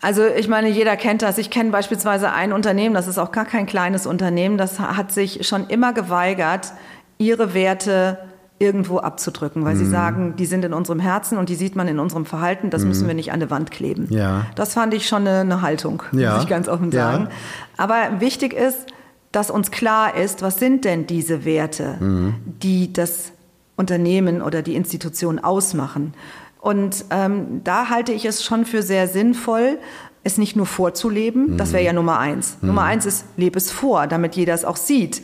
Also 0.00 0.24
ich 0.26 0.46
meine, 0.46 0.68
jeder 0.68 0.96
kennt 0.96 1.22
das. 1.22 1.38
Ich 1.38 1.50
kenne 1.50 1.70
beispielsweise 1.70 2.32
ein 2.32 2.52
Unternehmen, 2.52 2.94
das 2.94 3.08
ist 3.08 3.18
auch 3.18 3.32
gar 3.32 3.44
kein 3.44 3.66
kleines 3.66 4.06
Unternehmen, 4.06 4.58
das 4.58 4.78
hat 4.78 5.10
sich 5.10 5.46
schon 5.46 5.66
immer 5.66 5.92
geweigert, 5.92 6.72
ihre 7.18 7.54
Werte 7.54 8.18
irgendwo 8.58 8.98
abzudrücken, 8.98 9.64
weil 9.64 9.74
mhm. 9.74 9.78
sie 9.78 9.86
sagen, 9.86 10.36
die 10.36 10.46
sind 10.46 10.64
in 10.64 10.72
unserem 10.72 10.98
Herzen 10.98 11.38
und 11.38 11.48
die 11.48 11.54
sieht 11.54 11.76
man 11.76 11.86
in 11.86 11.98
unserem 11.98 12.26
Verhalten, 12.26 12.70
das 12.70 12.82
mhm. 12.82 12.88
müssen 12.88 13.06
wir 13.06 13.14
nicht 13.14 13.32
an 13.32 13.40
die 13.40 13.50
Wand 13.50 13.70
kleben. 13.70 14.06
Ja. 14.10 14.46
Das 14.56 14.74
fand 14.74 14.94
ich 14.94 15.06
schon 15.06 15.26
eine, 15.26 15.40
eine 15.40 15.62
Haltung, 15.62 16.02
ja. 16.12 16.34
muss 16.34 16.44
ich 16.44 16.48
ganz 16.48 16.68
offen 16.68 16.90
sagen. 16.90 17.28
Ja. 17.30 17.36
Aber 17.76 18.20
wichtig 18.20 18.52
ist, 18.52 18.86
dass 19.30 19.50
uns 19.50 19.70
klar 19.70 20.16
ist, 20.16 20.42
was 20.42 20.58
sind 20.58 20.84
denn 20.84 21.06
diese 21.06 21.44
Werte, 21.44 21.96
mhm. 22.00 22.34
die 22.44 22.92
das 22.92 23.32
Unternehmen 23.76 24.42
oder 24.42 24.62
die 24.62 24.74
Institution 24.74 25.38
ausmachen. 25.38 26.14
Und 26.60 27.04
ähm, 27.10 27.60
da 27.62 27.88
halte 27.90 28.12
ich 28.12 28.24
es 28.24 28.42
schon 28.42 28.64
für 28.64 28.82
sehr 28.82 29.06
sinnvoll, 29.06 29.78
es 30.24 30.36
nicht 30.36 30.56
nur 30.56 30.66
vorzuleben, 30.66 31.56
das 31.56 31.72
wäre 31.72 31.84
ja 31.84 31.92
mhm. 31.92 31.98
Nummer 31.98 32.18
eins. 32.18 32.58
Mhm. 32.60 32.68
Nummer 32.68 32.82
eins 32.82 33.06
ist, 33.06 33.24
lebe 33.36 33.56
es 33.56 33.70
vor, 33.70 34.08
damit 34.08 34.34
jeder 34.34 34.54
es 34.54 34.64
auch 34.64 34.76
sieht. 34.76 35.22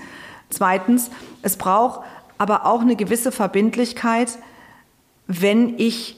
Zweitens, 0.50 1.10
es 1.42 1.56
braucht 1.56 2.00
aber 2.38 2.66
auch 2.66 2.80
eine 2.80 2.96
gewisse 2.96 3.32
Verbindlichkeit, 3.32 4.38
wenn 5.26 5.78
ich 5.78 6.16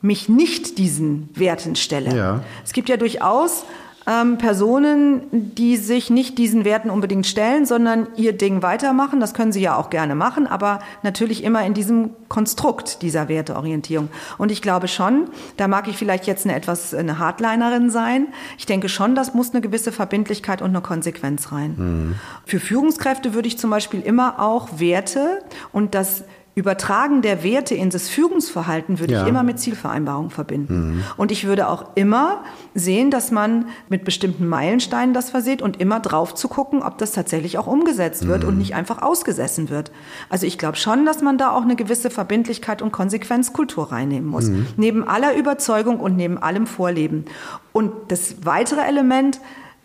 mich 0.00 0.28
nicht 0.28 0.78
diesen 0.78 1.28
Werten 1.34 1.74
stelle. 1.76 2.16
Ja. 2.16 2.44
Es 2.64 2.72
gibt 2.72 2.88
ja 2.88 2.96
durchaus 2.96 3.64
ähm, 4.08 4.38
Personen, 4.38 5.22
die 5.30 5.76
sich 5.76 6.08
nicht 6.08 6.38
diesen 6.38 6.64
Werten 6.64 6.88
unbedingt 6.88 7.26
stellen, 7.26 7.66
sondern 7.66 8.06
ihr 8.16 8.32
Ding 8.32 8.62
weitermachen. 8.62 9.20
Das 9.20 9.34
können 9.34 9.52
sie 9.52 9.60
ja 9.60 9.76
auch 9.76 9.90
gerne 9.90 10.14
machen, 10.14 10.46
aber 10.46 10.78
natürlich 11.02 11.44
immer 11.44 11.64
in 11.66 11.74
diesem 11.74 12.10
Konstrukt 12.28 13.02
dieser 13.02 13.28
Werteorientierung. 13.28 14.08
Und 14.38 14.50
ich 14.50 14.62
glaube 14.62 14.88
schon, 14.88 15.28
da 15.58 15.68
mag 15.68 15.88
ich 15.88 15.96
vielleicht 15.96 16.26
jetzt 16.26 16.46
eine 16.46 16.54
etwas 16.54 16.94
eine 16.94 17.18
Hardlinerin 17.18 17.90
sein. 17.90 18.28
Ich 18.56 18.64
denke 18.64 18.88
schon, 18.88 19.14
das 19.14 19.34
muss 19.34 19.50
eine 19.50 19.60
gewisse 19.60 19.92
Verbindlichkeit 19.92 20.62
und 20.62 20.70
eine 20.70 20.80
Konsequenz 20.80 21.52
rein. 21.52 21.74
Mhm. 21.76 22.14
Für 22.46 22.60
Führungskräfte 22.60 23.34
würde 23.34 23.48
ich 23.48 23.58
zum 23.58 23.68
Beispiel 23.68 24.00
immer 24.00 24.40
auch 24.40 24.80
Werte 24.80 25.42
und 25.72 25.94
das 25.94 26.24
Übertragen 26.58 27.22
der 27.22 27.44
Werte 27.44 27.76
in 27.76 27.88
das 27.88 28.08
Führungsverhalten 28.08 28.98
würde 28.98 29.14
ja. 29.14 29.22
ich 29.22 29.28
immer 29.28 29.44
mit 29.44 29.60
Zielvereinbarungen 29.60 30.30
verbinden. 30.30 30.96
Mhm. 30.96 31.04
Und 31.16 31.30
ich 31.30 31.46
würde 31.46 31.68
auch 31.68 31.90
immer 31.94 32.42
sehen, 32.74 33.12
dass 33.12 33.30
man 33.30 33.66
mit 33.88 34.04
bestimmten 34.04 34.48
Meilensteinen 34.48 35.14
das 35.14 35.30
verseht 35.30 35.62
und 35.62 35.80
immer 35.80 36.00
drauf 36.00 36.34
zu 36.34 36.48
gucken, 36.48 36.82
ob 36.82 36.98
das 36.98 37.12
tatsächlich 37.12 37.58
auch 37.58 37.68
umgesetzt 37.68 38.26
wird 38.26 38.42
mhm. 38.42 38.48
und 38.48 38.58
nicht 38.58 38.74
einfach 38.74 39.00
ausgesessen 39.02 39.70
wird. 39.70 39.92
Also 40.30 40.46
ich 40.46 40.58
glaube 40.58 40.76
schon, 40.76 41.06
dass 41.06 41.22
man 41.22 41.38
da 41.38 41.52
auch 41.52 41.62
eine 41.62 41.76
gewisse 41.76 42.10
Verbindlichkeit 42.10 42.82
und 42.82 42.90
Konsequenzkultur 42.90 43.92
reinnehmen 43.92 44.28
muss. 44.28 44.46
Mhm. 44.48 44.66
Neben 44.76 45.06
aller 45.06 45.36
Überzeugung 45.36 46.00
und 46.00 46.16
neben 46.16 46.38
allem 46.38 46.66
Vorleben. 46.66 47.26
Und 47.72 47.92
das 48.08 48.34
weitere 48.44 48.80
Element, 48.80 49.40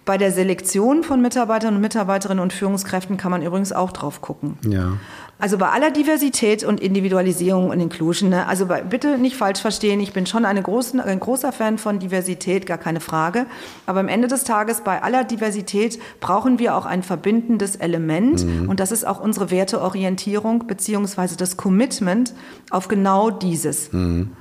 bei 0.06 0.18
der 0.18 0.32
Selektion 0.32 1.04
von 1.04 1.22
Mitarbeitern 1.22 1.76
und 1.76 1.82
Mitarbeiterinnen 1.82 2.42
und 2.42 2.52
Führungskräften 2.54 3.18
kann 3.18 3.32
man 3.32 3.42
übrigens 3.42 3.72
auch 3.72 3.92
drauf 3.92 4.22
gucken. 4.22 4.58
Ja. 4.68 4.94
Also 5.40 5.58
bei 5.58 5.70
aller 5.70 5.92
Diversität 5.92 6.64
und 6.64 6.80
Individualisierung 6.80 7.70
und 7.70 7.80
Inclusion, 7.80 8.30
ne, 8.30 8.48
also 8.48 8.66
bei, 8.66 8.82
bitte 8.82 9.18
nicht 9.18 9.36
falsch 9.36 9.60
verstehen, 9.60 10.00
ich 10.00 10.14
bin 10.14 10.26
schon 10.26 10.44
großen, 10.44 11.02
ein 11.02 11.20
großer 11.20 11.52
Fan 11.52 11.78
von 11.78 12.00
Diversität, 12.00 12.66
gar 12.66 12.78
keine 12.78 13.00
Frage. 13.00 13.46
Aber 13.86 14.00
am 14.00 14.08
Ende 14.08 14.28
des 14.28 14.44
Tages, 14.46 14.82
bei 14.82 15.02
aller 15.02 15.24
Diversität 15.24 16.00
brauchen 16.22 16.60
wir 16.60 16.78
auch 16.78 16.86
ein 16.86 17.04
verbindendes 17.04 17.76
Element 17.76 18.46
mhm. 18.46 18.70
und 18.70 18.80
das 18.80 18.92
ist 18.92 19.06
auch 19.06 19.20
unsere 19.20 19.52
Werteorientierung 19.52 20.66
beziehungsweise 20.68 21.36
das 21.36 21.58
Commitment 21.58 22.34
auf 22.70 22.88
genau 22.88 23.30
dieses. 23.30 23.92
Mhm. 23.92 24.32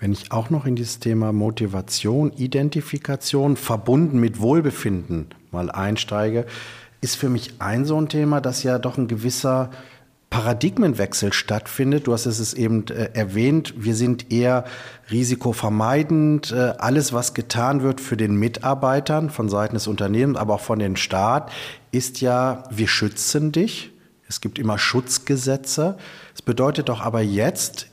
Wenn 0.00 0.12
ich 0.12 0.30
auch 0.30 0.48
noch 0.48 0.64
in 0.64 0.76
dieses 0.76 1.00
Thema 1.00 1.32
Motivation, 1.32 2.32
Identifikation 2.32 3.56
verbunden 3.56 4.20
mit 4.20 4.40
Wohlbefinden 4.40 5.26
mal 5.50 5.70
einsteige, 5.70 6.46
ist 7.00 7.16
für 7.16 7.28
mich 7.28 7.54
ein 7.58 7.84
so 7.84 8.00
ein 8.00 8.08
Thema, 8.08 8.40
das 8.40 8.62
ja 8.62 8.78
doch 8.78 8.96
ein 8.96 9.08
gewisser 9.08 9.70
Paradigmenwechsel 10.30 11.32
stattfindet. 11.32 12.06
Du 12.06 12.12
hast 12.12 12.26
es 12.26 12.54
eben 12.54 12.86
äh, 12.88 13.10
erwähnt, 13.14 13.74
wir 13.78 13.94
sind 13.94 14.30
eher 14.30 14.64
risikovermeidend. 15.10 16.52
Äh, 16.52 16.74
alles, 16.78 17.12
was 17.12 17.34
getan 17.34 17.82
wird 17.82 18.00
für 18.00 18.16
den 18.16 18.36
Mitarbeitern 18.36 19.30
von 19.30 19.48
Seiten 19.48 19.74
des 19.74 19.86
Unternehmens, 19.86 20.38
aber 20.38 20.54
auch 20.54 20.60
von 20.60 20.78
den 20.78 20.96
Staat, 20.96 21.50
ist 21.92 22.20
ja, 22.20 22.64
wir 22.70 22.88
schützen 22.88 23.52
dich. 23.52 23.90
Es 24.28 24.40
gibt 24.40 24.58
immer 24.58 24.78
Schutzgesetze. 24.78 25.96
Es 26.34 26.42
bedeutet 26.42 26.90
doch 26.90 27.00
aber 27.00 27.22
jetzt, 27.22 27.88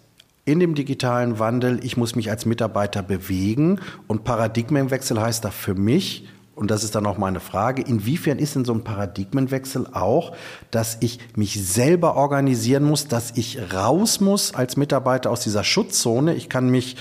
in 0.46 0.60
dem 0.60 0.76
digitalen 0.76 1.40
Wandel, 1.40 1.84
ich 1.84 1.98
muss 1.98 2.16
mich 2.16 2.30
als 2.30 2.46
Mitarbeiter 2.46 3.02
bewegen 3.02 3.80
und 4.08 4.24
Paradigmenwechsel 4.24 5.20
heißt 5.20 5.44
da 5.44 5.50
für 5.50 5.76
mich, 5.76 6.28
und 6.56 6.72
das 6.72 6.86
ist 6.86 6.96
dann 6.96 7.06
auch 7.06 7.18
meine 7.18 7.42
Frage, 7.42 7.82
inwiefern 7.82 8.40
ist 8.40 8.56
denn 8.56 8.64
so 8.64 8.74
ein 8.74 8.86
Paradigmenwechsel 8.86 9.88
auch, 9.92 10.34
dass 10.72 10.98
ich 11.02 11.20
mich 11.36 11.62
selber 11.66 12.16
organisieren 12.16 12.86
muss, 12.86 13.10
dass 13.10 13.32
ich 13.36 13.74
raus 13.74 14.22
muss 14.22 14.54
als 14.54 14.78
Mitarbeiter 14.78 15.32
aus 15.32 15.42
dieser 15.42 15.66
Schutzzone. 15.66 16.34
Ich 16.34 16.48
kann 16.48 16.70
mich 16.70 16.96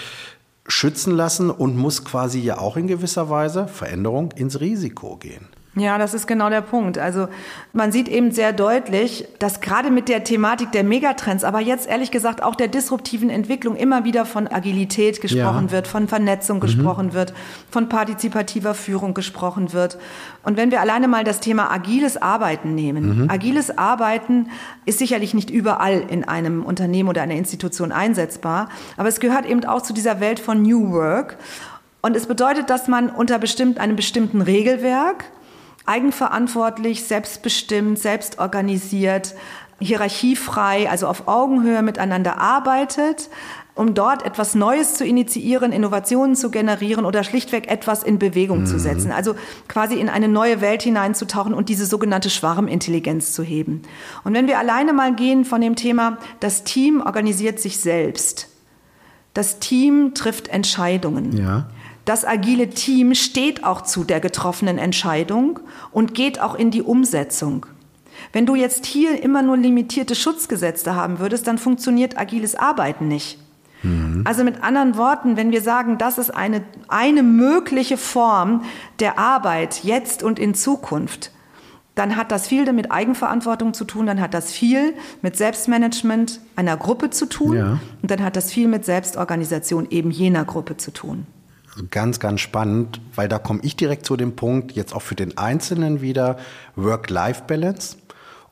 schützen 0.67 1.15
lassen 1.15 1.51
und 1.51 1.77
muss 1.77 2.05
quasi 2.05 2.41
ja 2.41 2.59
auch 2.59 2.77
in 2.77 2.89
gewisser 2.89 3.31
Weise 3.31 3.69
Veränderung 3.69 4.33
ins 4.33 4.59
Risiko 4.59 5.17
gehen. 5.19 5.47
Ja, 5.77 5.99
das 5.99 6.15
ist 6.15 6.27
genau 6.27 6.51
der 6.51 6.61
Punkt. 6.61 6.99
Also 6.99 7.27
man 7.73 7.91
sieht 7.91 8.09
eben 8.09 8.31
sehr 8.31 8.53
deutlich, 8.53 9.27
dass 9.41 9.61
gerade 9.61 9.91
mit 9.91 10.09
der 10.09 10.23
Thematik 10.23 10.71
der 10.71 10.85
Megatrends, 10.85 11.43
aber 11.43 11.61
jetzt 11.61 11.89
ehrlich 11.89 12.13
gesagt 12.13 12.43
auch 12.43 12.55
der 12.55 12.69
disruptiven 12.69 13.29
Entwicklung 13.29 13.75
immer 13.75 14.05
wieder 14.05 14.25
von 14.25 14.47
Agilität 14.47 15.21
gesprochen 15.21 15.67
ja. 15.67 15.73
wird, 15.73 15.89
von 15.89 16.07
Vernetzung 16.07 16.59
mhm. 16.59 16.63
gesprochen 16.63 17.13
wird, 17.13 17.35
von 17.71 17.89
partizipativer 17.89 18.75
Führung 18.75 19.15
gesprochen 19.15 19.73
wird. 19.73 19.99
Und 20.45 20.57
wenn 20.57 20.71
wir 20.71 20.81
alleine 20.81 21.09
mal 21.09 21.25
das 21.25 21.41
Thema 21.41 21.73
agiles 21.73 22.21
Arbeiten 22.21 22.75
nehmen. 22.75 23.25
Mhm. 23.25 23.31
Agiles 23.31 23.77
Arbeiten 23.77 24.51
ist 24.85 24.99
sicherlich 25.01 25.35
nicht 25.35 25.51
überall 25.51 26.05
in 26.09 26.23
einem 26.25 26.65
Unternehmen 26.65 27.09
oder 27.09 27.23
einer 27.23 27.35
Institution 27.35 27.91
einsetzbar, 27.91 28.69
aber 28.97 29.09
es 29.09 29.19
gehört 29.19 29.47
eben 29.47 29.65
auch 29.65 29.83
zu 29.83 29.93
dieser 29.93 30.21
Welt 30.21 30.39
von 30.39 30.63
New 30.63 30.93
Work. 30.93 31.37
Und 32.01 32.17
es 32.17 32.27
bedeutet, 32.27 32.69
dass 32.71 32.87
man 32.87 33.09
unter 33.09 33.39
bestimmt, 33.39 33.79
einem 33.79 33.97
bestimmten 33.97 34.43
Regelwerk 34.43 35.25
eigenverantwortlich, 35.87 37.05
selbstbestimmt, 37.05 37.99
selbstorganisiert, 37.99 39.35
hierarchiefrei, 39.81 40.88
also 40.88 41.07
auf 41.07 41.29
Augenhöhe 41.29 41.83
miteinander 41.83 42.38
arbeitet, 42.38 43.29
um 43.75 43.94
dort 43.94 44.25
etwas 44.25 44.55
Neues 44.55 44.94
zu 44.94 45.05
initiieren, 45.05 45.73
Innovationen 45.73 46.37
zu 46.37 46.51
generieren 46.51 47.05
oder 47.05 47.25
schlichtweg 47.25 47.68
etwas 47.68 48.05
in 48.05 48.18
Bewegung 48.18 48.61
mhm. 48.61 48.66
zu 48.66 48.79
setzen. 48.79 49.11
Also 49.11 49.35
quasi 49.66 49.97
in 49.97 50.09
eine 50.09 50.29
neue 50.29 50.61
Welt 50.61 50.83
hineinzutauchen 50.83 51.53
und 51.53 51.68
diese 51.68 51.85
sogenannte 51.85 52.31
Schwarmintelligenz 52.31 53.33
zu 53.33 53.42
heben. 53.42 53.83
Und 54.23 54.35
wenn 54.35 54.47
wir 54.47 54.59
alleine 54.59 54.92
mal 54.92 55.14
gehen 55.14 55.44
von 55.44 55.61
dem 55.61 55.75
Thema, 55.75 56.18
das 56.40 56.62
Team 56.62 57.03
organisiert 57.05 57.59
sich 57.59 57.79
selbst. 57.79 58.49
Das 59.35 59.59
Team 59.59 60.14
trifft 60.14 60.47
Entscheidungen. 60.47 61.37
Ja. 61.37 61.66
Das 62.05 62.25
agile 62.25 62.71
Team 62.71 63.14
steht 63.14 63.64
auch 63.64 63.83
zu 63.83 64.05
der 64.05 64.21
getroffenen 64.21 64.79
Entscheidung 64.79 65.61
und 65.90 66.14
geht 66.14 66.40
auch 66.40 66.55
in 66.55 66.71
die 66.71 66.83
Umsetzung. 66.83 67.67
Wenn 68.33 68.47
du 68.47 68.55
jetzt 68.55 68.87
hier 68.87 69.23
immer 69.23 69.43
nur 69.43 69.57
limitierte 69.57 70.14
Schutzgesetze 70.14 70.95
haben 70.95 71.19
würdest, 71.19 71.47
dann 71.47 71.59
funktioniert 71.59 72.19
agiles 72.19 72.55
Arbeiten 72.55 73.09
nicht. 73.09 73.38
Mhm. 73.83 74.23
Also 74.25 74.45
mit 74.45 74.62
anderen 74.62 74.97
Worten, 74.97 75.37
wenn 75.37 75.51
wir 75.51 75.62
sagen, 75.62 75.99
das 75.99 76.19
ist 76.19 76.31
eine, 76.31 76.62
eine 76.88 77.23
mögliche 77.23 77.97
Form 77.97 78.62
der 78.99 79.19
Arbeit 79.19 79.85
jetzt 79.85 80.23
und 80.23 80.38
in 80.38 80.55
Zukunft, 80.55 81.31
dann 81.95 82.17
hat 82.17 82.33
das 82.33 82.49
viel 82.49 82.71
mit 82.73 82.90
Eigenverantwortung 82.90 83.73
zu 83.73 83.85
tun, 83.85 84.07
dann 84.07 84.21
hat 84.21 84.35
das 84.35 84.51
viel 84.51 84.95
mit 85.23 85.37
Selbstmanagement 85.37 86.40
einer 86.57 86.77
Gruppe 86.77 87.11
zu 87.11 87.27
tun 87.27 87.57
ja. 87.57 87.79
und 88.03 88.11
dann 88.11 88.23
hat 88.25 88.37
das 88.37 88.51
viel 88.51 88.67
mit 88.67 88.85
Selbstorganisation 88.85 89.87
eben 89.90 90.11
jener 90.11 90.45
Gruppe 90.45 90.77
zu 90.77 90.90
tun. 90.90 91.27
Ganz, 91.91 92.21
ganz 92.21 92.41
spannend, 92.41 93.01
weil 93.15 93.29
da 93.29 93.39
komme 93.39 93.61
ich 93.63 93.77
direkt 93.77 94.07
zu 94.07 94.17
dem 94.17 94.37
Punkt, 94.37 94.73
jetzt 94.73 94.95
auch 94.95 95.03
für 95.03 95.15
den 95.15 95.37
Einzelnen 95.39 96.01
wieder, 96.01 96.39
Work-Life-Balance. 96.77 97.97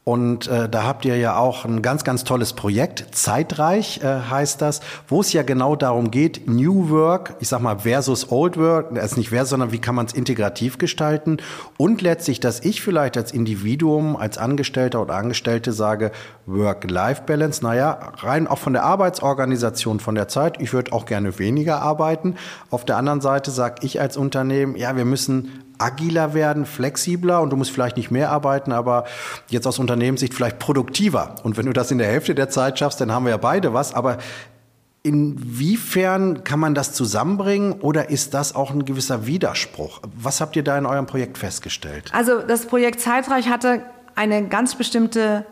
Und 0.04 0.48
äh, 0.48 0.68
da 0.68 0.82
habt 0.82 1.04
ihr 1.04 1.16
ja 1.16 1.36
auch 1.36 1.64
ein 1.64 1.80
ganz, 1.80 2.02
ganz 2.02 2.24
tolles 2.24 2.54
Projekt, 2.54 3.14
Zeitreich 3.14 4.00
äh, 4.02 4.22
heißt 4.28 4.60
das, 4.60 4.80
wo 5.06 5.20
es 5.20 5.32
ja 5.32 5.44
genau 5.44 5.76
darum 5.76 6.10
geht, 6.10 6.48
New 6.48 6.90
Work, 6.90 7.36
ich 7.38 7.46
sag 7.46 7.60
mal 7.60 7.78
versus 7.78 8.32
Old 8.32 8.56
Work, 8.56 8.96
es 8.96 9.12
ist 9.12 9.16
nicht 9.16 9.30
wer, 9.30 9.46
sondern 9.46 9.70
wie 9.70 9.78
kann 9.78 9.94
man 9.94 10.06
es 10.06 10.12
integrativ 10.12 10.78
gestalten 10.78 11.36
und 11.76 12.02
letztlich, 12.02 12.40
dass 12.40 12.58
ich 12.64 12.82
vielleicht 12.82 13.16
als 13.16 13.30
Individuum, 13.30 14.16
als 14.16 14.38
Angestellter 14.38 15.00
oder 15.00 15.14
Angestellte 15.14 15.72
sage, 15.72 16.10
Work-Life-Balance, 16.46 17.62
naja, 17.62 18.12
rein 18.16 18.48
auch 18.48 18.58
von 18.58 18.72
der 18.72 18.82
Arbeitsorganisation, 18.82 20.00
von 20.00 20.16
der 20.16 20.26
Zeit, 20.26 20.60
ich 20.60 20.72
würde 20.72 20.92
auch 20.92 21.06
gerne 21.06 21.38
weniger 21.38 21.80
arbeiten. 21.80 22.34
Auf 22.70 22.84
der 22.84 22.96
anderen 22.96 23.20
Seite 23.20 23.52
sage 23.52 23.76
ich 23.82 24.00
als 24.00 24.16
Unternehmen, 24.16 24.74
ja, 24.74 24.96
wir 24.96 25.04
müssen 25.04 25.62
agiler 25.78 26.34
werden, 26.34 26.66
flexibler 26.66 27.40
und 27.40 27.50
du 27.50 27.56
musst 27.56 27.70
vielleicht 27.70 27.96
nicht 27.96 28.10
mehr 28.10 28.30
arbeiten, 28.30 28.72
aber 28.72 29.04
jetzt 29.48 29.66
aus 29.66 29.78
Unternehmenssicht 29.78 30.34
vielleicht 30.34 30.58
produktiver. 30.58 31.36
Und 31.42 31.56
wenn 31.56 31.66
du 31.66 31.72
das 31.72 31.90
in 31.90 31.98
der 31.98 32.08
Hälfte 32.08 32.34
der 32.34 32.48
Zeit 32.48 32.78
schaffst, 32.78 33.00
dann 33.00 33.12
haben 33.12 33.24
wir 33.24 33.30
ja 33.30 33.36
beide 33.36 33.72
was. 33.74 33.94
Aber 33.94 34.18
Inwiefern 35.04 36.44
kann 36.44 36.60
man 36.60 36.76
das 36.76 36.92
zusammenbringen 36.92 37.72
oder 37.72 38.08
ist 38.10 38.34
das 38.34 38.54
auch 38.54 38.70
ein 38.70 38.84
gewisser 38.84 39.26
Widerspruch? 39.26 40.00
Was 40.14 40.40
habt 40.40 40.54
ihr 40.54 40.62
da 40.62 40.78
in 40.78 40.86
eurem 40.86 41.06
Projekt 41.06 41.38
festgestellt? 41.38 42.12
Also 42.14 42.40
das 42.40 42.66
Projekt 42.66 43.00
Zeitreich 43.00 43.48
hatte 43.48 43.82
eine 44.14 44.46
ganz 44.46 44.76
bestimmte 44.76 45.44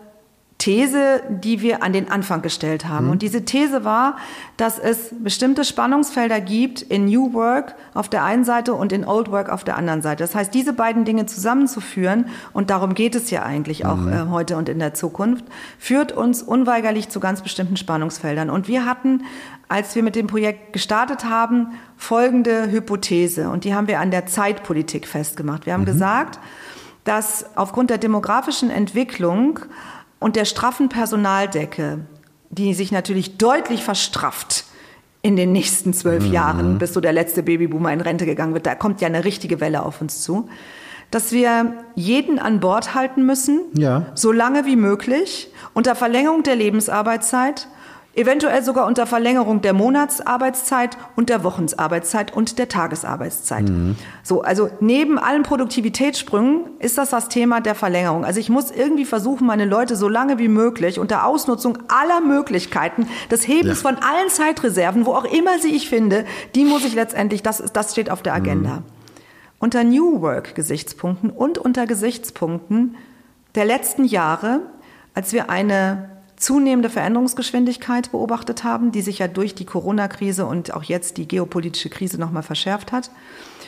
These, 0.61 1.23
die 1.31 1.63
wir 1.63 1.83
an 1.83 1.95
den 1.95 2.11
Anfang 2.11 2.43
gestellt 2.43 2.87
haben. 2.87 3.07
Mhm. 3.07 3.13
Und 3.13 3.23
diese 3.23 3.47
These 3.47 3.83
war, 3.83 4.17
dass 4.59 4.79
es 4.79 5.09
bestimmte 5.19 5.65
Spannungsfelder 5.65 6.39
gibt 6.41 6.83
in 6.83 7.07
New 7.07 7.33
Work 7.33 7.75
auf 7.95 8.11
der 8.11 8.25
einen 8.25 8.45
Seite 8.45 8.75
und 8.75 8.93
in 8.93 9.07
Old 9.07 9.33
Work 9.33 9.49
auf 9.49 9.65
der 9.65 9.79
anderen 9.79 10.03
Seite. 10.03 10.23
Das 10.23 10.35
heißt, 10.35 10.53
diese 10.53 10.75
beiden 10.75 11.07
Dinge 11.07 11.25
zusammenzuführen, 11.25 12.27
und 12.53 12.69
darum 12.69 12.93
geht 12.93 13.15
es 13.15 13.31
ja 13.31 13.43
eigentlich 13.43 13.87
auch 13.87 13.97
mhm. 13.97 14.13
äh, 14.13 14.27
heute 14.29 14.59
und 14.59 14.69
in 14.69 14.79
der 14.79 14.93
Zukunft, 14.93 15.47
führt 15.79 16.13
uns 16.13 16.43
unweigerlich 16.43 17.09
zu 17.09 17.21
ganz 17.21 17.41
bestimmten 17.41 17.79
Spannungsfeldern. 17.79 18.51
Und 18.51 18.69
wir 18.69 18.85
hatten, 18.85 19.25
als 19.69 19.95
wir 19.95 20.03
mit 20.03 20.15
dem 20.15 20.27
Projekt 20.27 20.75
gestartet 20.75 21.25
haben, 21.25 21.69
folgende 21.97 22.71
Hypothese. 22.71 23.49
Und 23.49 23.65
die 23.65 23.75
haben 23.75 23.89
wir 23.89 23.99
an 23.99 24.11
der 24.11 24.27
Zeitpolitik 24.27 25.09
festgemacht. 25.09 25.65
Wir 25.65 25.73
haben 25.73 25.83
mhm. 25.83 25.87
gesagt, 25.87 26.39
dass 27.05 27.47
aufgrund 27.57 27.89
der 27.89 27.99
demografischen 27.99 28.69
Entwicklung 28.69 29.61
und 30.21 30.37
der 30.37 30.45
straffen 30.45 30.89
Personaldecke, 30.89 31.99
die 32.51 32.75
sich 32.75 32.93
natürlich 32.93 33.39
deutlich 33.39 33.83
verstrafft 33.83 34.65
in 35.23 35.37
den 35.37 35.53
nächsten 35.53 35.93
zwölf 35.93 36.27
mhm. 36.27 36.33
Jahren, 36.33 36.79
bis 36.79 36.95
so 36.95 37.01
der 37.01 37.13
letzte 37.13 37.43
Babyboomer 37.43 37.93
in 37.93 38.01
Rente 38.01 38.27
gegangen 38.27 38.55
wird, 38.55 38.67
da 38.67 38.75
kommt 38.75 39.01
ja 39.01 39.09
eine 39.09 39.25
richtige 39.25 39.61
Welle 39.61 39.83
auf 39.83 40.01
uns 40.01 40.23
zu, 40.23 40.49
dass 41.11 41.33
wir 41.33 41.75
jeden 41.95 42.39
an 42.39 42.61
Bord 42.61 42.95
halten 42.95 43.27
müssen, 43.27 43.63
ja. 43.75 44.07
so 44.15 44.31
lange 44.31 44.65
wie 44.65 44.77
möglich, 44.77 45.53
unter 45.75 45.95
Verlängerung 45.95 46.43
der 46.43 46.57
Lebensarbeitszeit 46.57 47.67
Eventuell 48.13 48.65
sogar 48.65 48.89
unter 48.89 49.07
Verlängerung 49.07 49.61
der 49.61 49.73
Monatsarbeitszeit 49.73 50.99
und 51.15 51.29
der 51.29 51.45
Wochensarbeitszeit 51.45 52.35
und 52.35 52.59
der 52.59 52.69
Tagesarbeitszeit. 52.69 53.69
Mhm. 53.69 53.95
So, 54.25 54.43
also 54.43 54.69
neben 54.81 55.17
allen 55.17 55.45
Produktivitätssprüngen 55.45 56.63
ist 56.81 56.99
das 56.99 57.11
das 57.11 57.29
Thema 57.29 57.61
der 57.61 57.77
Verlängerung. 57.77 58.25
Also 58.25 58.41
ich 58.41 58.49
muss 58.49 58.73
irgendwie 58.73 59.05
versuchen, 59.05 59.47
meine 59.47 59.65
Leute 59.65 59.95
so 59.95 60.09
lange 60.09 60.41
wie 60.41 60.49
möglich 60.49 60.99
unter 60.99 61.25
Ausnutzung 61.25 61.79
aller 61.87 62.21
Möglichkeiten 62.21 63.07
des 63.31 63.47
Hebens 63.47 63.83
ja. 63.83 63.91
von 63.91 64.03
allen 64.03 64.29
Zeitreserven, 64.29 65.07
wo 65.07 65.13
auch 65.13 65.25
immer 65.25 65.61
sie 65.61 65.71
ich 65.71 65.89
finde, 65.89 66.25
die 66.57 66.65
muss 66.65 66.85
ich 66.85 66.95
letztendlich, 66.95 67.45
das, 67.45 67.63
das 67.73 67.93
steht 67.93 68.11
auf 68.11 68.23
der 68.23 68.35
Agenda. 68.35 68.77
Mhm. 68.77 68.85
Unter 69.61 69.85
New 69.85 70.21
Work 70.21 70.57
Gesichtspunkten 70.57 71.31
und 71.31 71.59
unter 71.59 71.87
Gesichtspunkten 71.87 72.97
der 73.55 73.67
letzten 73.67 74.05
Jahre, 74.05 74.63
als 75.15 75.33
wir 75.33 75.49
eine 75.49 76.20
zunehmende 76.41 76.89
Veränderungsgeschwindigkeit 76.89 78.11
beobachtet 78.11 78.65
haben, 78.65 78.93
die 78.93 79.03
sich 79.03 79.19
ja 79.19 79.29
durch 79.29 79.55
die 79.55 79.67
Corona-Krise 79.67 80.47
und 80.47 80.75
auch 80.75 80.83
jetzt 80.83 81.19
die 81.19 81.29
geopolitische 81.29 81.91
Krise 81.91 82.19
nochmal 82.19 82.43
verschärft 82.43 82.93
hat. 82.93 83.11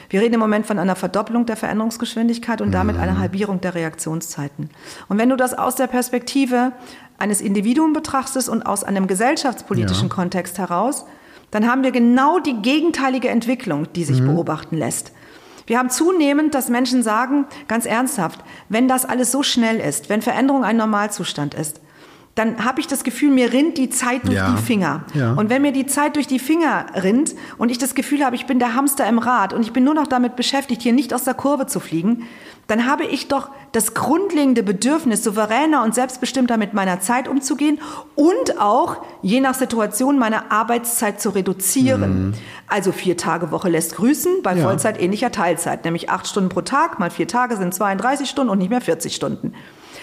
Wir 0.09 0.23
reden 0.23 0.35
im 0.35 0.41
Moment 0.41 0.67
von 0.67 0.79
einer 0.79 0.97
Verdopplung 0.97 1.47
der 1.47 1.57
Veränderungsgeschwindigkeit 1.57 2.61
und 2.61 2.73
damit 2.73 2.97
einer 2.97 3.13
mhm. 3.13 3.19
Halbierung 3.19 3.61
der 3.61 3.75
Reaktionszeiten. 3.75 4.71
Und 5.09 5.19
wenn 5.19 5.29
du 5.29 5.37
das 5.37 5.53
aus 5.55 5.77
der 5.77 5.87
Perspektive 5.87 6.73
eines 7.19 7.43
Individuums 7.43 7.95
betrachtest 7.95 8.49
und 8.49 8.63
aus 8.63 8.85
einem 8.85 9.07
gesellschaftspolitischen 9.07 10.09
ja. 10.09 10.15
Kontext 10.15 10.59
heraus, 10.59 11.05
dann 11.51 11.71
haben 11.71 11.83
wir 11.83 11.93
genau 11.93 12.39
die 12.39 12.63
gegenteilige 12.63 13.29
Entwicklung, 13.29 13.93
die 13.93 14.05
sich 14.05 14.21
mhm. 14.21 14.29
beobachten 14.29 14.79
lässt. 14.79 15.13
Wir 15.67 15.79
haben 15.79 15.91
zunehmend, 15.91 16.55
dass 16.55 16.71
Menschen 16.71 17.03
sagen, 17.03 17.45
ganz 17.69 17.85
ernsthaft, 17.85 18.41
wenn 18.71 18.89
das 18.89 19.05
alles 19.05 19.31
so 19.31 19.43
schnell 19.43 19.79
ist, 19.79 20.09
wenn 20.09 20.23
Veränderung 20.23 20.65
ein 20.65 20.79
Normalzustand 20.79 21.55
ist, 21.55 21.81
dann 22.35 22.65
habe 22.65 22.81
ich 22.81 22.87
das 22.87 23.05
Gefühl, 23.05 23.31
mir 23.31 23.53
rinnt 23.53 23.77
die 23.77 23.91
Zeit 23.91 24.25
durch 24.25 24.37
ja. 24.37 24.53
die 24.53 24.63
Finger. 24.63 25.05
Ja. 25.13 25.33
Und 25.33 25.51
wenn 25.51 25.61
mir 25.61 25.73
die 25.73 25.87
Zeit 25.87 26.17
durch 26.17 26.27
die 26.27 26.39
Finger 26.39 26.87
rinnt 27.03 27.35
und 27.59 27.71
ich 27.71 27.77
das 27.77 27.95
Gefühl 27.95 28.25
habe, 28.25 28.37
ich 28.37 28.47
bin 28.47 28.59
der 28.59 28.75
Hamster 28.75 29.07
im 29.07 29.19
Rad 29.19 29.53
und 29.53 29.61
ich 29.61 29.73
bin 29.73 29.85
nur 29.85 29.93
noch 29.93 30.07
damit 30.07 30.35
beschäftigt, 30.35 30.81
hier 30.81 30.95
nicht 30.95 31.13
aus 31.13 31.25
der 31.25 31.35
Kurve 31.35 31.67
zu 31.67 31.79
fliegen, 31.79 32.27
dann 32.69 32.87
habe 32.87 33.05
ich 33.05 33.29
doch 33.29 33.51
das 33.73 33.93
grundlegende 33.93 34.63
Bedürfnis, 34.63 35.23
souveräner 35.25 35.83
und 35.83 35.95
selbstbestimmter 35.95 36.57
mit 36.57 36.73
meiner 36.73 37.01
Zeit 37.01 37.29
umzugehen 37.29 37.79
und 38.15 38.59
auch 38.59 39.05
je 39.21 39.41
nach 39.41 39.55
Situation 39.55 40.19
meine 40.19 40.51
Arbeitszeit 40.51 41.21
zu 41.21 41.31
reduzieren. 41.31 42.29
Mhm. 42.29 42.35
Also 42.67 42.93
vier 42.93 43.19
Tage 43.19 43.51
Woche 43.51 43.69
lässt 43.69 43.97
grüßen, 43.97 44.43
bei 44.43 44.57
ja. 44.57 44.63
Vollzeit 44.63 44.99
ähnlicher 44.99 45.33
Teilzeit, 45.33 45.85
nämlich 45.85 46.09
acht 46.09 46.27
Stunden 46.27 46.49
pro 46.49 46.63
Tag, 46.63 46.99
mal 46.99 47.11
vier 47.11 47.29
Tage 47.29 47.57
sind 47.57 47.75
32 47.75 48.31
Stunden 48.31 48.51
und 48.51 48.59
nicht 48.59 48.71
mehr 48.71 48.81
40 48.81 49.15
Stunden. 49.15 49.53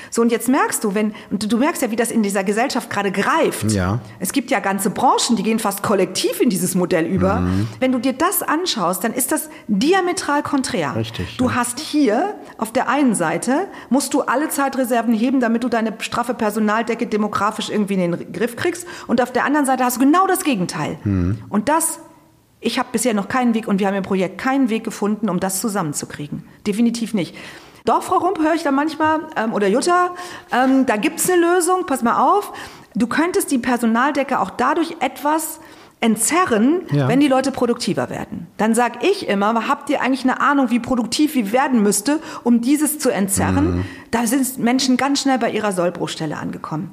So, 0.09 0.21
und 0.21 0.31
jetzt 0.31 0.49
merkst 0.49 0.83
du, 0.83 0.95
wenn, 0.95 1.13
und 1.29 1.51
du 1.51 1.57
merkst 1.57 1.81
ja, 1.81 1.91
wie 1.91 1.95
das 1.95 2.11
in 2.11 2.23
dieser 2.23 2.43
Gesellschaft 2.43 2.89
gerade 2.89 3.11
greift. 3.11 3.71
Ja. 3.71 3.99
Es 4.19 4.31
gibt 4.31 4.51
ja 4.51 4.59
ganze 4.59 4.89
Branchen, 4.89 5.35
die 5.35 5.43
gehen 5.43 5.59
fast 5.59 5.83
kollektiv 5.83 6.41
in 6.41 6.49
dieses 6.49 6.75
Modell 6.75 7.05
über. 7.05 7.41
Mhm. 7.41 7.67
Wenn 7.79 7.91
du 7.91 7.99
dir 7.99 8.13
das 8.13 8.41
anschaust, 8.41 9.03
dann 9.03 9.13
ist 9.13 9.31
das 9.31 9.49
diametral 9.67 10.43
konträr. 10.43 10.95
Richtig. 10.95 11.37
Du 11.37 11.45
ja. 11.45 11.55
hast 11.55 11.79
hier 11.79 12.35
auf 12.57 12.71
der 12.71 12.89
einen 12.89 13.15
Seite, 13.15 13.67
musst 13.89 14.13
du 14.13 14.21
alle 14.21 14.49
Zeitreserven 14.49 15.13
heben, 15.13 15.39
damit 15.39 15.63
du 15.63 15.69
deine 15.69 15.93
straffe 15.99 16.33
Personaldecke 16.33 17.07
demografisch 17.07 17.69
irgendwie 17.69 17.95
in 17.95 18.11
den 18.11 18.31
Griff 18.31 18.55
kriegst. 18.55 18.87
Und 19.07 19.21
auf 19.21 19.31
der 19.31 19.45
anderen 19.45 19.65
Seite 19.65 19.83
hast 19.83 19.97
du 19.97 20.01
genau 20.01 20.27
das 20.27 20.43
Gegenteil. 20.43 20.97
Mhm. 21.03 21.39
Und 21.49 21.69
das 21.69 21.99
ich 22.61 22.77
habe 22.77 22.89
bisher 22.91 23.13
noch 23.13 23.29
keinen 23.29 23.53
Weg 23.53 23.67
und 23.67 23.79
wir 23.79 23.87
haben 23.87 23.95
im 23.95 24.03
Projekt 24.03 24.37
keinen 24.37 24.69
Weg 24.69 24.83
gefunden, 24.83 25.29
um 25.29 25.39
das 25.39 25.61
zusammenzukriegen. 25.61 26.43
Definitiv 26.67 27.13
nicht. 27.13 27.35
Doch, 27.89 28.03
Frau 28.03 28.17
Rump, 28.17 28.37
höre 28.37 28.53
ich 28.53 28.61
da 28.61 28.69
manchmal, 28.69 29.21
ähm, 29.35 29.51
oder 29.51 29.67
Jutta, 29.67 30.11
ähm, 30.51 30.85
da 30.85 30.95
gibt's 30.95 31.27
eine 31.27 31.41
Lösung, 31.41 31.87
pass 31.87 32.03
mal 32.03 32.21
auf. 32.21 32.53
Du 32.93 33.07
könntest 33.07 33.49
die 33.49 33.57
Personaldecke 33.57 34.39
auch 34.39 34.51
dadurch 34.51 34.97
etwas 34.99 35.59
entzerren, 35.99 36.81
ja. 36.91 37.07
wenn 37.07 37.19
die 37.19 37.27
Leute 37.27 37.51
produktiver 37.51 38.11
werden. 38.11 38.45
Dann 38.57 38.75
sag 38.75 39.03
ich 39.03 39.27
immer, 39.27 39.67
habt 39.67 39.89
ihr 39.89 40.03
eigentlich 40.03 40.23
eine 40.23 40.39
Ahnung, 40.39 40.69
wie 40.69 40.79
produktiv 40.79 41.33
wie 41.33 41.51
werden 41.51 41.81
müsste, 41.81 42.19
um 42.43 42.61
dieses 42.61 42.99
zu 42.99 43.09
entzerren? 43.09 43.77
Mhm. 43.77 43.85
Da 44.11 44.27
sind 44.27 44.59
Menschen 44.59 44.95
ganz 44.95 45.21
schnell 45.23 45.39
bei 45.39 45.49
ihrer 45.49 45.71
Sollbruchstelle 45.71 46.37
angekommen. 46.37 46.91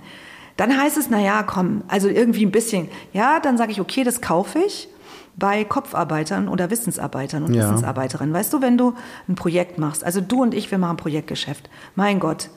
Dann 0.56 0.80
heißt 0.80 0.96
es, 0.96 1.10
na 1.10 1.20
ja, 1.20 1.42
komm, 1.42 1.82
also 1.88 2.08
irgendwie 2.08 2.46
ein 2.46 2.52
bisschen. 2.52 2.88
Ja, 3.12 3.38
dann 3.38 3.58
sage 3.58 3.70
ich, 3.70 3.82
okay, 3.82 4.02
das 4.02 4.22
kaufe 4.22 4.60
ich 4.60 4.88
bei 5.36 5.64
Kopfarbeitern 5.64 6.48
oder 6.48 6.70
Wissensarbeitern 6.70 7.44
und 7.44 7.54
ja. 7.54 7.64
Wissensarbeiterinnen. 7.64 8.34
Weißt 8.34 8.52
du, 8.52 8.62
wenn 8.62 8.78
du 8.78 8.94
ein 9.28 9.34
Projekt 9.34 9.78
machst, 9.78 10.02
also 10.04 10.20
du 10.20 10.42
und 10.42 10.54
ich, 10.54 10.70
wir 10.70 10.78
machen 10.78 10.96
Projektgeschäft. 10.96 11.68
Mein 11.94 12.20
Gott. 12.20 12.48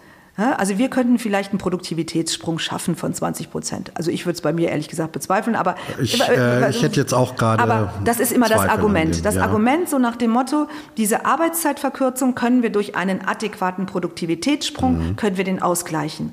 Also 0.58 0.78
wir 0.78 0.90
könnten 0.90 1.20
vielleicht 1.20 1.52
einen 1.52 1.60
Produktivitätssprung 1.60 2.60
schaffen 2.60 2.96
von 2.96 3.14
20 3.14 3.52
Prozent. 3.52 3.92
Also 3.96 4.10
ich 4.10 4.26
würde 4.26 4.36
es 4.36 4.42
bei 4.42 4.54
mir 4.54 4.70
ehrlich 4.70 4.88
gesagt 4.88 5.12
bezweifeln, 5.12 5.56
aber 5.56 5.76
ich, 6.02 6.22
äh, 6.22 6.70
ich 6.70 6.82
hätte 6.82 6.98
jetzt 6.98 7.14
auch 7.14 7.36
gerade. 7.36 7.62
Aber 7.62 7.94
das 8.06 8.22
ist 8.22 8.32
immer 8.32 8.48
das 8.48 8.62
Argument. 8.62 9.26
Das 9.26 9.36
ja. 9.36 9.42
Argument 9.42 9.90
so 9.90 10.00
nach 10.00 10.16
dem 10.16 10.32
Motto: 10.32 10.68
Diese 10.96 11.26
Arbeitszeitverkürzung 11.26 12.36
können 12.36 12.64
wir 12.64 12.70
durch 12.70 12.96
einen 12.96 13.20
adäquaten 13.26 13.86
Produktivitätssprung 13.86 15.10
mhm. 15.10 15.16
können 15.18 15.36
wir 15.36 15.44
den 15.44 15.62
ausgleichen. 15.62 16.32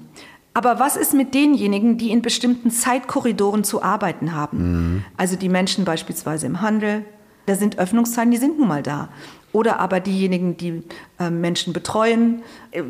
Aber 0.56 0.78
was 0.78 0.96
ist 0.96 1.12
mit 1.12 1.34
denjenigen, 1.34 1.98
die 1.98 2.10
in 2.10 2.22
bestimmten 2.22 2.70
Zeitkorridoren 2.70 3.62
zu 3.62 3.82
arbeiten 3.82 4.32
haben? 4.32 4.58
Mhm. 4.58 5.04
Also 5.18 5.36
die 5.36 5.50
Menschen 5.50 5.84
beispielsweise 5.84 6.46
im 6.46 6.62
Handel, 6.62 7.04
da 7.44 7.56
sind 7.56 7.78
Öffnungszeiten, 7.78 8.30
die 8.30 8.38
sind 8.38 8.58
nun 8.58 8.66
mal 8.66 8.82
da. 8.82 9.10
Oder 9.52 9.80
aber 9.80 10.00
diejenigen, 10.00 10.56
die 10.56 10.82
äh, 11.18 11.28
Menschen 11.28 11.74
betreuen. 11.74 12.40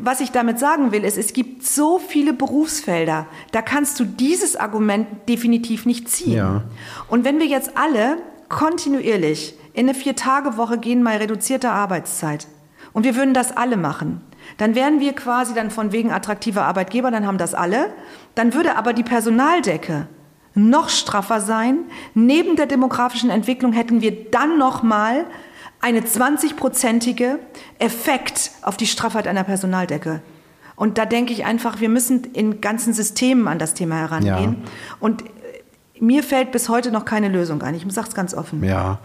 Was 0.01 0.21
ich 0.21 0.31
damit 0.31 0.59
sagen 0.59 0.93
will, 0.93 1.03
ist, 1.03 1.17
es 1.17 1.33
gibt 1.33 1.65
so 1.65 1.99
viele 1.99 2.31
Berufsfelder, 2.31 3.25
da 3.51 3.61
kannst 3.61 3.99
du 3.99 4.05
dieses 4.05 4.55
Argument 4.55 5.05
definitiv 5.27 5.85
nicht 5.85 6.07
ziehen. 6.07 6.37
Ja. 6.37 6.63
Und 7.09 7.25
wenn 7.25 7.37
wir 7.37 7.47
jetzt 7.47 7.71
alle 7.75 8.19
kontinuierlich 8.47 9.55
in 9.73 9.89
eine 9.89 9.93
Vier-Tage-Woche 9.93 10.77
gehen, 10.77 11.03
mal 11.03 11.17
reduzierte 11.17 11.69
Arbeitszeit, 11.69 12.47
und 12.93 13.03
wir 13.03 13.17
würden 13.17 13.33
das 13.33 13.55
alle 13.55 13.75
machen, 13.75 14.21
dann 14.57 14.75
wären 14.75 14.99
wir 14.99 15.13
quasi 15.13 15.53
dann 15.53 15.71
von 15.71 15.91
wegen 15.91 16.11
attraktiver 16.11 16.65
Arbeitgeber, 16.65 17.11
dann 17.11 17.25
haben 17.25 17.37
das 17.37 17.53
alle. 17.53 17.93
Dann 18.35 18.53
würde 18.53 18.75
aber 18.75 18.93
die 18.93 19.03
Personaldecke 19.03 20.07
noch 20.55 20.89
straffer 20.89 21.39
sein. 21.39 21.79
Neben 22.13 22.55
der 22.55 22.65
demografischen 22.65 23.29
Entwicklung 23.29 23.71
hätten 23.73 24.01
wir 24.01 24.29
dann 24.31 24.57
noch 24.57 24.83
mal 24.83 25.25
eine 25.79 25.99
20-prozentige 26.01 27.37
Effekt 27.77 28.51
auf 28.63 28.77
die 28.77 28.87
Straffheit 28.87 29.27
einer 29.27 29.43
Personaldecke. 29.43 30.21
Und 30.75 30.97
da 30.97 31.05
denke 31.05 31.33
ich 31.33 31.45
einfach, 31.45 31.79
wir 31.79 31.89
müssen 31.89 32.23
in 32.23 32.61
ganzen 32.61 32.93
Systemen 32.93 33.47
an 33.47 33.59
das 33.59 33.73
Thema 33.73 33.95
herangehen. 33.95 34.57
Ja. 34.63 34.71
Und 34.99 35.23
mir 35.99 36.23
fällt 36.23 36.51
bis 36.51 36.69
heute 36.69 36.91
noch 36.91 37.05
keine 37.05 37.29
Lösung 37.29 37.61
ein. 37.61 37.75
Ich 37.75 37.85
sage 37.89 38.07
es 38.09 38.15
ganz 38.15 38.33
offen. 38.33 38.63
Ja. 38.63 38.99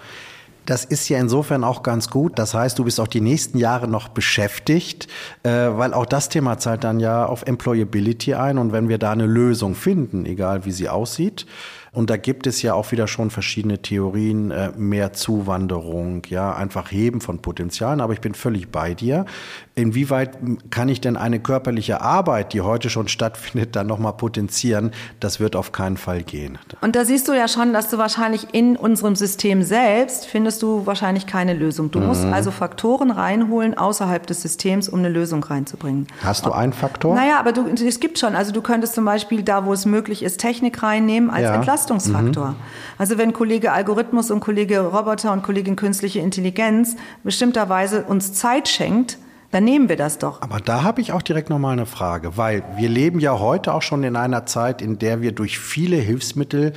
Das 0.67 0.85
ist 0.85 1.09
ja 1.09 1.19
insofern 1.19 1.65
auch 1.65 1.83
ganz 1.83 2.09
gut. 2.11 2.39
Das 2.39 2.55
heißt, 2.55 2.79
du 2.79 2.85
bist 2.85 3.01
auch 3.01 3.09
die 3.09 3.21
nächsten 3.21 3.59
Jahre 3.59 3.89
noch 3.89 4.09
beschäftigt, 4.09 5.09
äh, 5.43 5.51
weil 5.51 5.93
auch 5.95 6.07
das 6.07 6.29
Thema 6.29 6.59
zahlt 6.59 6.85
dann 6.85 7.01
ja 7.01 7.27
auf 7.27 7.43
Employability 7.43 8.35
ein. 8.35 8.59
Und 8.59 8.73
wenn 8.73 8.89
wir 8.89 8.99
da 8.99 9.11
eine 9.13 9.27
Lösung 9.27 9.75
finden, 9.75 10.25
egal 10.27 10.65
wie 10.65 10.73
sie 10.73 10.89
aussieht, 10.89 11.47
und 11.95 12.09
da 12.09 12.17
gibt 12.17 12.47
es 12.47 12.63
ja 12.63 12.73
auch 12.73 12.91
wieder 12.91 13.07
schon 13.07 13.29
verschiedene 13.29 13.83
Theorien, 13.83 14.51
äh, 14.51 14.73
mehr 14.77 15.13
Zuwanderung, 15.13 16.23
ja, 16.31 16.55
einfach 16.55 16.91
Heben 16.91 17.21
von 17.21 17.43
Potenzialen. 17.43 18.01
Aber 18.01 18.15
ich 18.15 18.23
bin 18.23 18.35
völlig 18.35 18.71
bei 18.71 18.95
dir. 18.95 19.27
Inwieweit 19.75 20.39
kann 20.71 20.89
ich 20.89 21.01
denn 21.01 21.17
eine 21.17 21.41
körperliche 21.41 22.01
Arbeit, 22.01 22.53
die 22.53 22.61
heute 22.61 22.91
schon 22.91 23.09
stattfindet, 23.09 23.75
dann 23.77 23.87
nochmal 23.87 24.13
potenzieren? 24.15 24.93
Das 25.21 25.41
wird 25.41 25.57
auf 25.57 25.73
keinen 25.73 25.97
Fall 25.97 26.23
gehen. 26.23 26.59
Und 26.81 26.97
da 26.97 27.05
siehst 27.05 27.29
du 27.29 27.33
ja 27.33 27.49
schon, 27.49 27.73
dass 27.73 27.89
du 27.89 27.99
wahrscheinlich 27.99 28.49
in 28.53 28.77
unserem 28.77 29.17
System 29.17 29.63
selbst 29.63 30.27
findest 30.27 30.63
du 30.63 30.87
wahrscheinlich 30.87 31.27
keine 31.27 31.55
Lösung. 31.55 31.91
Du 31.91 32.01
mhm. 32.01 32.07
musst 32.07 32.25
also 32.25 32.51
Faktoren 32.51 33.11
reinholen 33.11 33.77
außerhalb 33.77 34.27
des 34.27 34.43
Systems, 34.43 34.89
um 34.89 34.99
eine 34.99 35.09
Lösung 35.09 35.43
reinzubringen. 35.45 36.07
Hast 36.23 36.47
du 36.47 36.53
einen 36.53 36.73
Faktor? 36.73 37.15
Naja, 37.15 37.39
aber 37.39 37.53
du, 37.53 37.67
es 37.69 38.01
gibt 38.01 38.19
schon. 38.19 38.35
Also 38.35 38.53
du 38.53 38.63
könntest 38.63 38.95
zum 38.95 39.05
Beispiel 39.05 39.43
da, 39.43 39.65
wo 39.65 39.73
es 39.73 39.87
möglich 39.87 40.23
ist, 40.23 40.39
Technik 40.39 40.83
reinnehmen 40.83 41.31
als 41.31 41.45
ja. 41.45 41.55
Entlastung. 41.55 41.73
Belastungsfaktor. 41.83 42.49
Mhm. 42.51 42.57
Also 42.99 43.19
wenn 43.19 43.33
Kollege 43.33 43.73
Algorithmus 43.73 44.31
und 44.31 44.41
Kollege 44.41 44.81
Roboter 44.81 45.33
und 45.33 45.43
Kollegin 45.43 45.77
künstliche 45.77 46.21
Intelligenz 46.21 46.97
bestimmterweise 47.25 48.05
uns 48.05 48.33
Zeit 48.35 48.69
schenkt, 48.69 49.19
dann 49.53 49.65
nehmen 49.65 49.89
wir 49.89 49.97
das 49.97 50.19
doch. 50.19 50.43
Aber 50.43 50.59
da 50.59 50.83
habe 50.83 51.01
ich 51.01 51.13
auch 51.13 51.23
direkt 51.23 51.51
nochmal 51.51 51.75
eine 51.75 51.87
Frage, 51.87 52.37
weil 52.37 52.65
wir 52.77 52.89
leben 52.89 53.21
ja 53.21 53.39
heute 53.39 53.73
auch 53.73 53.83
schon 53.83 54.03
in 54.03 54.17
einer 54.17 54.47
Zeit, 54.47 54.83
in 54.83 54.99
der 54.99 55.21
wir 55.23 55.33
durch 55.33 55.59
viele 55.59 55.97
Hilfsmittel 55.97 56.73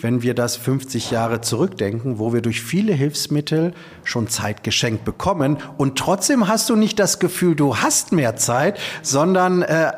wenn 0.00 0.22
wir 0.22 0.34
das 0.34 0.56
50 0.56 1.10
Jahre 1.10 1.40
zurückdenken, 1.40 2.18
wo 2.18 2.32
wir 2.32 2.42
durch 2.42 2.62
viele 2.62 2.92
Hilfsmittel 2.92 3.72
schon 4.04 4.28
Zeit 4.28 4.64
geschenkt 4.64 5.04
bekommen 5.04 5.58
und 5.76 5.98
trotzdem 5.98 6.48
hast 6.48 6.68
du 6.70 6.76
nicht 6.76 6.98
das 6.98 7.18
Gefühl, 7.18 7.54
du 7.54 7.76
hast 7.76 8.12
mehr 8.12 8.36
Zeit, 8.36 8.80
sondern 9.02 9.62
äh, 9.62 9.92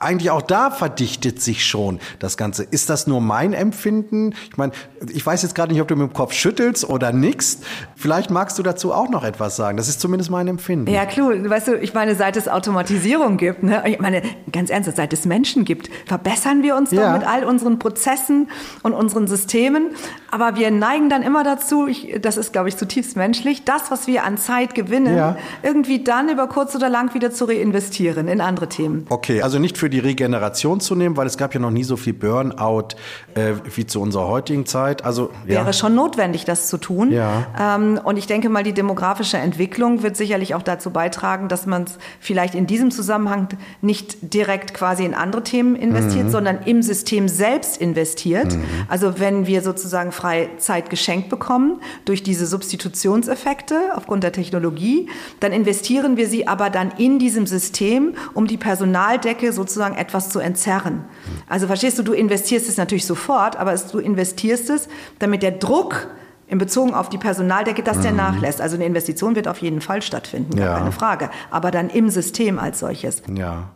eigentlich 0.00 0.30
auch 0.30 0.42
da 0.42 0.70
verdichtet 0.70 1.40
sich 1.40 1.64
schon 1.64 2.00
das 2.18 2.36
Ganze. 2.36 2.64
Ist 2.64 2.90
das 2.90 3.06
nur 3.06 3.20
mein 3.20 3.52
Empfinden? 3.52 4.34
Ich 4.50 4.56
meine, 4.56 4.72
ich 5.08 5.24
weiß 5.24 5.42
jetzt 5.42 5.54
gerade 5.54 5.72
nicht, 5.72 5.80
ob 5.80 5.88
du 5.88 5.96
mit 5.96 6.10
dem 6.10 6.12
Kopf 6.12 6.32
schüttelst 6.32 6.88
oder 6.88 7.12
nix. 7.12 7.60
Vielleicht 7.96 8.30
magst 8.30 8.58
du 8.58 8.62
dazu 8.62 8.92
auch 8.92 9.08
noch 9.08 9.24
etwas 9.24 9.56
sagen. 9.56 9.76
Das 9.76 9.88
ist 9.88 10.00
zumindest 10.00 10.30
mein 10.30 10.48
Empfinden. 10.48 10.90
Ja, 10.90 11.06
klar. 11.06 11.30
Weißt 11.48 11.68
du, 11.68 11.76
ich 11.76 11.94
meine, 11.94 12.16
seit 12.16 12.36
es 12.36 12.48
Automatisierung 12.48 13.36
gibt, 13.36 13.62
ne? 13.62 13.82
ich 13.86 14.00
meine, 14.00 14.22
ganz 14.50 14.70
ernst, 14.70 14.90
seit 14.96 15.12
es 15.12 15.26
Menschen 15.26 15.64
gibt, 15.64 15.90
verbessern 16.06 16.62
wir 16.62 16.76
uns 16.76 16.90
ja. 16.90 17.12
doch 17.12 17.18
mit 17.18 17.28
all 17.28 17.44
unseren 17.44 17.78
Prozessen 17.78 18.48
und 18.82 18.94
unseren 18.94 19.26
Systemen 19.26 19.60
Systemen. 19.60 19.90
Aber 20.30 20.56
wir 20.56 20.70
neigen 20.70 21.08
dann 21.08 21.22
immer 21.22 21.42
dazu, 21.42 21.88
ich, 21.88 22.16
das 22.20 22.36
ist, 22.36 22.52
glaube 22.52 22.68
ich, 22.68 22.76
zutiefst 22.76 23.16
menschlich, 23.16 23.64
das, 23.64 23.90
was 23.90 24.06
wir 24.06 24.24
an 24.24 24.38
Zeit 24.38 24.74
gewinnen, 24.74 25.16
ja. 25.16 25.36
irgendwie 25.62 26.04
dann 26.04 26.28
über 26.28 26.46
kurz 26.46 26.76
oder 26.76 26.88
lang 26.88 27.14
wieder 27.14 27.32
zu 27.32 27.46
reinvestieren 27.46 28.28
in 28.28 28.40
andere 28.40 28.68
Themen. 28.68 29.06
Okay, 29.08 29.42
also 29.42 29.58
nicht 29.58 29.76
für 29.76 29.89
die 29.90 29.98
Regeneration 29.98 30.80
zu 30.80 30.94
nehmen, 30.94 31.16
weil 31.16 31.26
es 31.26 31.36
gab 31.36 31.54
ja 31.54 31.60
noch 31.60 31.70
nie 31.70 31.84
so 31.84 31.96
viel 31.96 32.12
Burnout 32.12 32.88
äh, 33.34 33.52
wie 33.74 33.86
zu 33.86 34.00
unserer 34.00 34.28
heutigen 34.28 34.66
Zeit. 34.66 35.04
Also 35.04 35.30
ja. 35.46 35.56
wäre 35.56 35.72
schon 35.72 35.94
notwendig, 35.94 36.44
das 36.44 36.68
zu 36.68 36.78
tun. 36.78 37.10
Ja. 37.12 37.46
Ähm, 37.58 38.00
und 38.02 38.16
ich 38.16 38.26
denke 38.26 38.48
mal, 38.48 38.62
die 38.62 38.72
demografische 38.72 39.38
Entwicklung 39.38 40.02
wird 40.02 40.16
sicherlich 40.16 40.54
auch 40.54 40.62
dazu 40.62 40.90
beitragen, 40.90 41.48
dass 41.48 41.66
man 41.66 41.84
es 41.84 41.98
vielleicht 42.20 42.54
in 42.54 42.66
diesem 42.66 42.90
Zusammenhang 42.90 43.48
nicht 43.80 44.34
direkt 44.34 44.74
quasi 44.74 45.04
in 45.04 45.14
andere 45.14 45.42
Themen 45.42 45.76
investiert, 45.76 46.26
mhm. 46.26 46.30
sondern 46.30 46.58
im 46.64 46.82
System 46.82 47.28
selbst 47.28 47.80
investiert. 47.80 48.54
Mhm. 48.54 48.64
Also 48.88 49.18
wenn 49.18 49.46
wir 49.46 49.62
sozusagen 49.62 50.12
frei 50.12 50.50
Zeit 50.58 50.90
geschenkt 50.90 51.28
bekommen 51.28 51.80
durch 52.04 52.22
diese 52.22 52.46
Substitutionseffekte 52.46 53.90
aufgrund 53.96 54.24
der 54.24 54.32
Technologie, 54.32 55.08
dann 55.40 55.52
investieren 55.52 56.16
wir 56.16 56.28
sie 56.28 56.46
aber 56.46 56.70
dann 56.70 56.92
in 56.98 57.18
diesem 57.18 57.46
System, 57.46 58.14
um 58.34 58.46
die 58.46 58.56
Personaldecke 58.56 59.52
sozusagen 59.52 59.79
etwas 59.82 60.28
zu 60.30 60.38
entzerren. 60.38 61.04
Also 61.48 61.66
verstehst 61.66 61.98
du, 61.98 62.02
du 62.02 62.12
investierst 62.12 62.68
es 62.68 62.76
natürlich 62.76 63.06
sofort, 63.06 63.56
aber 63.56 63.72
es, 63.72 63.86
du 63.86 63.98
investierst 63.98 64.70
es, 64.70 64.88
damit 65.18 65.42
der 65.42 65.52
Druck 65.52 66.08
in 66.46 66.58
Bezug 66.58 66.92
auf 66.94 67.08
die 67.08 67.18
Personaldecke, 67.18 67.82
dass 67.82 68.00
der 68.00 68.10
mhm. 68.10 68.16
nachlässt. 68.18 68.60
Also 68.60 68.74
eine 68.76 68.84
Investition 68.84 69.36
wird 69.36 69.46
auf 69.46 69.58
jeden 69.58 69.80
Fall 69.80 70.02
stattfinden, 70.02 70.58
ja. 70.58 70.78
keine 70.78 70.92
Frage. 70.92 71.30
Aber 71.50 71.70
dann 71.70 71.88
im 71.90 72.10
System 72.10 72.58
als 72.58 72.80
solches. 72.80 73.22
Ja. 73.32 73.70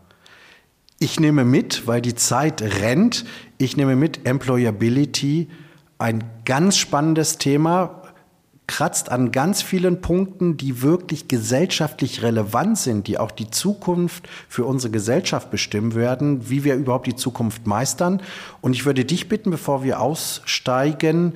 Ich 0.98 1.20
nehme 1.20 1.44
mit, 1.44 1.86
weil 1.86 2.00
die 2.00 2.14
Zeit 2.14 2.62
rennt, 2.62 3.24
ich 3.58 3.76
nehme 3.76 3.96
mit 3.96 4.26
Employability, 4.26 5.48
ein 5.98 6.24
ganz 6.44 6.76
spannendes 6.76 7.38
Thema, 7.38 8.02
kratzt 8.66 9.10
an 9.10 9.30
ganz 9.30 9.62
vielen 9.62 10.00
Punkten, 10.00 10.56
die 10.56 10.82
wirklich 10.82 11.28
gesellschaftlich 11.28 12.22
relevant 12.22 12.78
sind, 12.78 13.06
die 13.06 13.18
auch 13.18 13.30
die 13.30 13.50
Zukunft 13.50 14.28
für 14.48 14.64
unsere 14.64 14.90
Gesellschaft 14.90 15.50
bestimmen 15.50 15.94
werden, 15.94 16.48
wie 16.48 16.64
wir 16.64 16.74
überhaupt 16.74 17.06
die 17.06 17.16
Zukunft 17.16 17.66
meistern. 17.66 18.22
Und 18.62 18.72
ich 18.72 18.86
würde 18.86 19.04
dich 19.04 19.28
bitten, 19.28 19.50
bevor 19.50 19.84
wir 19.84 20.00
aussteigen, 20.00 21.34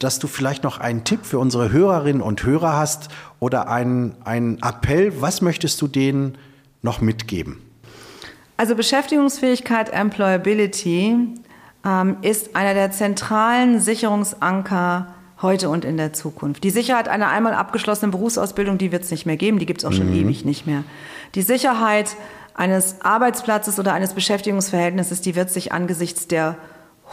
dass 0.00 0.18
du 0.18 0.26
vielleicht 0.26 0.64
noch 0.64 0.78
einen 0.78 1.04
Tipp 1.04 1.24
für 1.24 1.38
unsere 1.38 1.70
Hörerinnen 1.70 2.20
und 2.20 2.42
Hörer 2.44 2.76
hast 2.76 3.08
oder 3.38 3.68
einen, 3.68 4.16
einen 4.24 4.60
Appell. 4.60 5.20
Was 5.20 5.40
möchtest 5.40 5.80
du 5.80 5.86
denen 5.86 6.36
noch 6.82 7.00
mitgeben? 7.00 7.62
Also 8.56 8.74
Beschäftigungsfähigkeit, 8.74 9.90
Employability 9.90 11.16
ähm, 11.84 12.16
ist 12.22 12.54
einer 12.54 12.74
der 12.74 12.90
zentralen 12.90 13.80
Sicherungsanker 13.80 15.14
heute 15.42 15.68
und 15.68 15.84
in 15.84 15.96
der 15.96 16.12
Zukunft. 16.12 16.64
Die 16.64 16.70
Sicherheit 16.70 17.08
einer 17.08 17.28
einmal 17.28 17.54
abgeschlossenen 17.54 18.10
Berufsausbildung, 18.10 18.78
die 18.78 18.92
wird 18.92 19.04
es 19.04 19.10
nicht 19.10 19.26
mehr 19.26 19.36
geben, 19.36 19.58
die 19.58 19.66
gibt 19.66 19.80
es 19.80 19.84
auch 19.84 19.92
schon 19.92 20.10
mhm. 20.10 20.22
ewig 20.22 20.44
nicht 20.44 20.66
mehr. 20.66 20.84
Die 21.34 21.42
Sicherheit 21.42 22.16
eines 22.54 23.00
Arbeitsplatzes 23.00 23.78
oder 23.78 23.92
eines 23.92 24.14
Beschäftigungsverhältnisses, 24.14 25.20
die 25.20 25.34
wird 25.34 25.50
sich 25.50 25.72
angesichts 25.72 26.28
der 26.28 26.56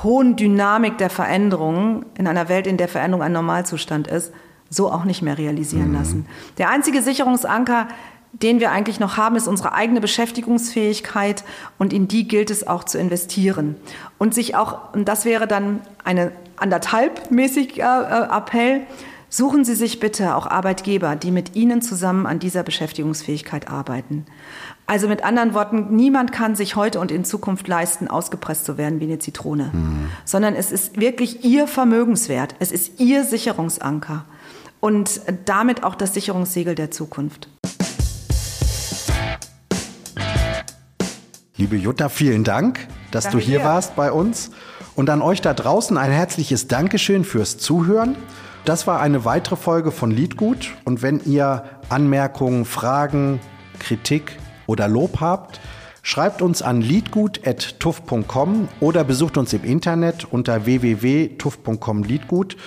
hohen 0.04 0.36
Dynamik 0.36 0.98
der 0.98 1.10
Veränderungen 1.10 2.06
in 2.18 2.28
einer 2.28 2.48
Welt, 2.48 2.68
in 2.68 2.78
der 2.78 2.88
Veränderung 2.88 3.24
ein 3.24 3.34
Normalzustand 3.34 4.08
ist, 4.08 4.32
so 4.70 4.92
auch 4.92 5.04
nicht 5.04 5.22
mehr 5.22 5.38
realisieren 5.38 5.90
mhm. 5.90 5.96
lassen. 5.96 6.26
Der 6.58 6.70
einzige 6.70 7.02
Sicherungsanker, 7.02 7.88
den 8.34 8.60
wir 8.60 8.72
eigentlich 8.72 9.00
noch 9.00 9.18
haben, 9.18 9.36
ist 9.36 9.48
unsere 9.48 9.74
eigene 9.74 10.02
Beschäftigungsfähigkeit 10.02 11.44
und 11.78 11.94
in 11.94 12.08
die 12.08 12.28
gilt 12.28 12.50
es 12.50 12.66
auch 12.66 12.84
zu 12.84 12.98
investieren. 12.98 13.76
Und 14.18 14.34
sich 14.34 14.56
auch, 14.56 14.94
und 14.94 15.08
das 15.08 15.26
wäre 15.26 15.48
dann 15.48 15.82
eine 16.04 16.32
anderthalbmäßig 16.58 17.80
äh, 17.80 17.82
äh, 17.82 18.28
Appell, 18.32 18.82
suchen 19.30 19.64
Sie 19.64 19.76
sich 19.76 20.00
bitte 20.00 20.36
auch 20.36 20.46
Arbeitgeber, 20.46 21.16
die 21.16 21.32
mit 21.32 21.56
Ihnen 21.56 21.82
zusammen 21.82 22.26
an 22.26 22.40
dieser 22.40 22.64
Beschäftigungsfähigkeit 22.64 23.70
arbeiten. 23.70 24.26
Also 24.88 25.08
mit 25.08 25.24
anderen 25.24 25.54
Worten, 25.54 25.96
niemand 25.96 26.34
kann 26.34 26.56
sich 26.56 26.76
heute 26.76 27.00
und 27.00 27.12
in 27.12 27.24
Zukunft 27.24 27.68
leisten, 27.68 28.10
ausgepresst 28.10 28.66
zu 28.66 28.78
werden 28.78 29.00
wie 29.00 29.06
eine 29.06 29.20
Zitrone, 29.20 29.72
mhm. 29.72 30.10
sondern 30.26 30.54
es 30.54 30.72
ist 30.72 31.00
wirklich 31.00 31.46
Ihr 31.46 31.68
Vermögenswert, 31.68 32.56
es 32.60 32.72
ist 32.72 33.00
Ihr 33.00 33.24
Sicherungsanker 33.24 34.26
und 34.82 35.22
damit 35.46 35.84
auch 35.84 35.96
das 35.96 36.14
Sicherungssiegel 36.14 36.76
der 36.76 36.92
Zukunft. 36.92 37.48
Liebe 41.62 41.76
Jutta, 41.76 42.10
vielen 42.10 42.44
Dank, 42.44 42.88
dass 43.12 43.26
Danke 43.26 43.38
du 43.38 43.44
hier 43.44 43.60
dir. 43.60 43.66
warst 43.66 43.96
bei 43.96 44.12
uns. 44.12 44.50
Und 44.96 45.12
an 45.12 45.22
euch 45.22 45.42
da 45.42 45.54
draußen 45.54 45.96
ein 45.96 46.10
herzliches 46.10 46.68
Dankeschön 46.68 47.24
fürs 47.24 47.60
Zuhören. 47.60 48.16
Das 48.66 48.88
war 48.88 49.00
eine 49.00 49.26
weitere 49.26 49.58
Folge 49.58 49.92
von 49.92 50.10
Liedgut. 50.10 50.72
Und 50.86 51.04
wenn 51.04 51.20
ihr 51.24 51.64
Anmerkungen, 51.88 52.66
Fragen, 52.66 53.40
Kritik 53.78 54.40
oder 54.66 54.88
Lob 54.88 55.20
habt, 55.20 55.62
schreibt 56.02 56.42
uns 56.42 56.64
an 56.64 56.82
liedgut.tuff.com 56.82 58.68
oder 58.80 59.04
besucht 59.04 59.38
uns 59.38 59.54
im 59.54 59.64
Internet 59.64 60.26
unter 60.32 60.66
www.tuff.com 60.66 62.02
Liedgut. 62.02 62.58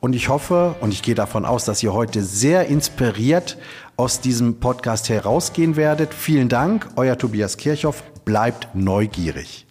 Und 0.00 0.16
ich 0.16 0.28
hoffe 0.28 0.74
und 0.80 0.92
ich 0.92 1.02
gehe 1.02 1.14
davon 1.14 1.44
aus, 1.44 1.66
dass 1.66 1.84
ihr 1.84 1.92
heute 1.92 2.24
sehr 2.24 2.66
inspiriert 2.66 3.58
aus 3.96 4.20
diesem 4.20 4.58
Podcast 4.58 5.08
herausgehen 5.08 5.76
werdet. 5.76 6.12
Vielen 6.12 6.48
Dank, 6.48 6.88
euer 6.96 7.16
Tobias 7.16 7.56
Kirchhoff. 7.56 8.02
Bleibt 8.30 8.68
neugierig. 8.76 9.66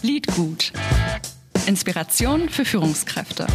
Liedgut. 0.00 0.72
Inspiration 1.66 2.48
für 2.48 2.64
Führungskräfte. 2.64 3.48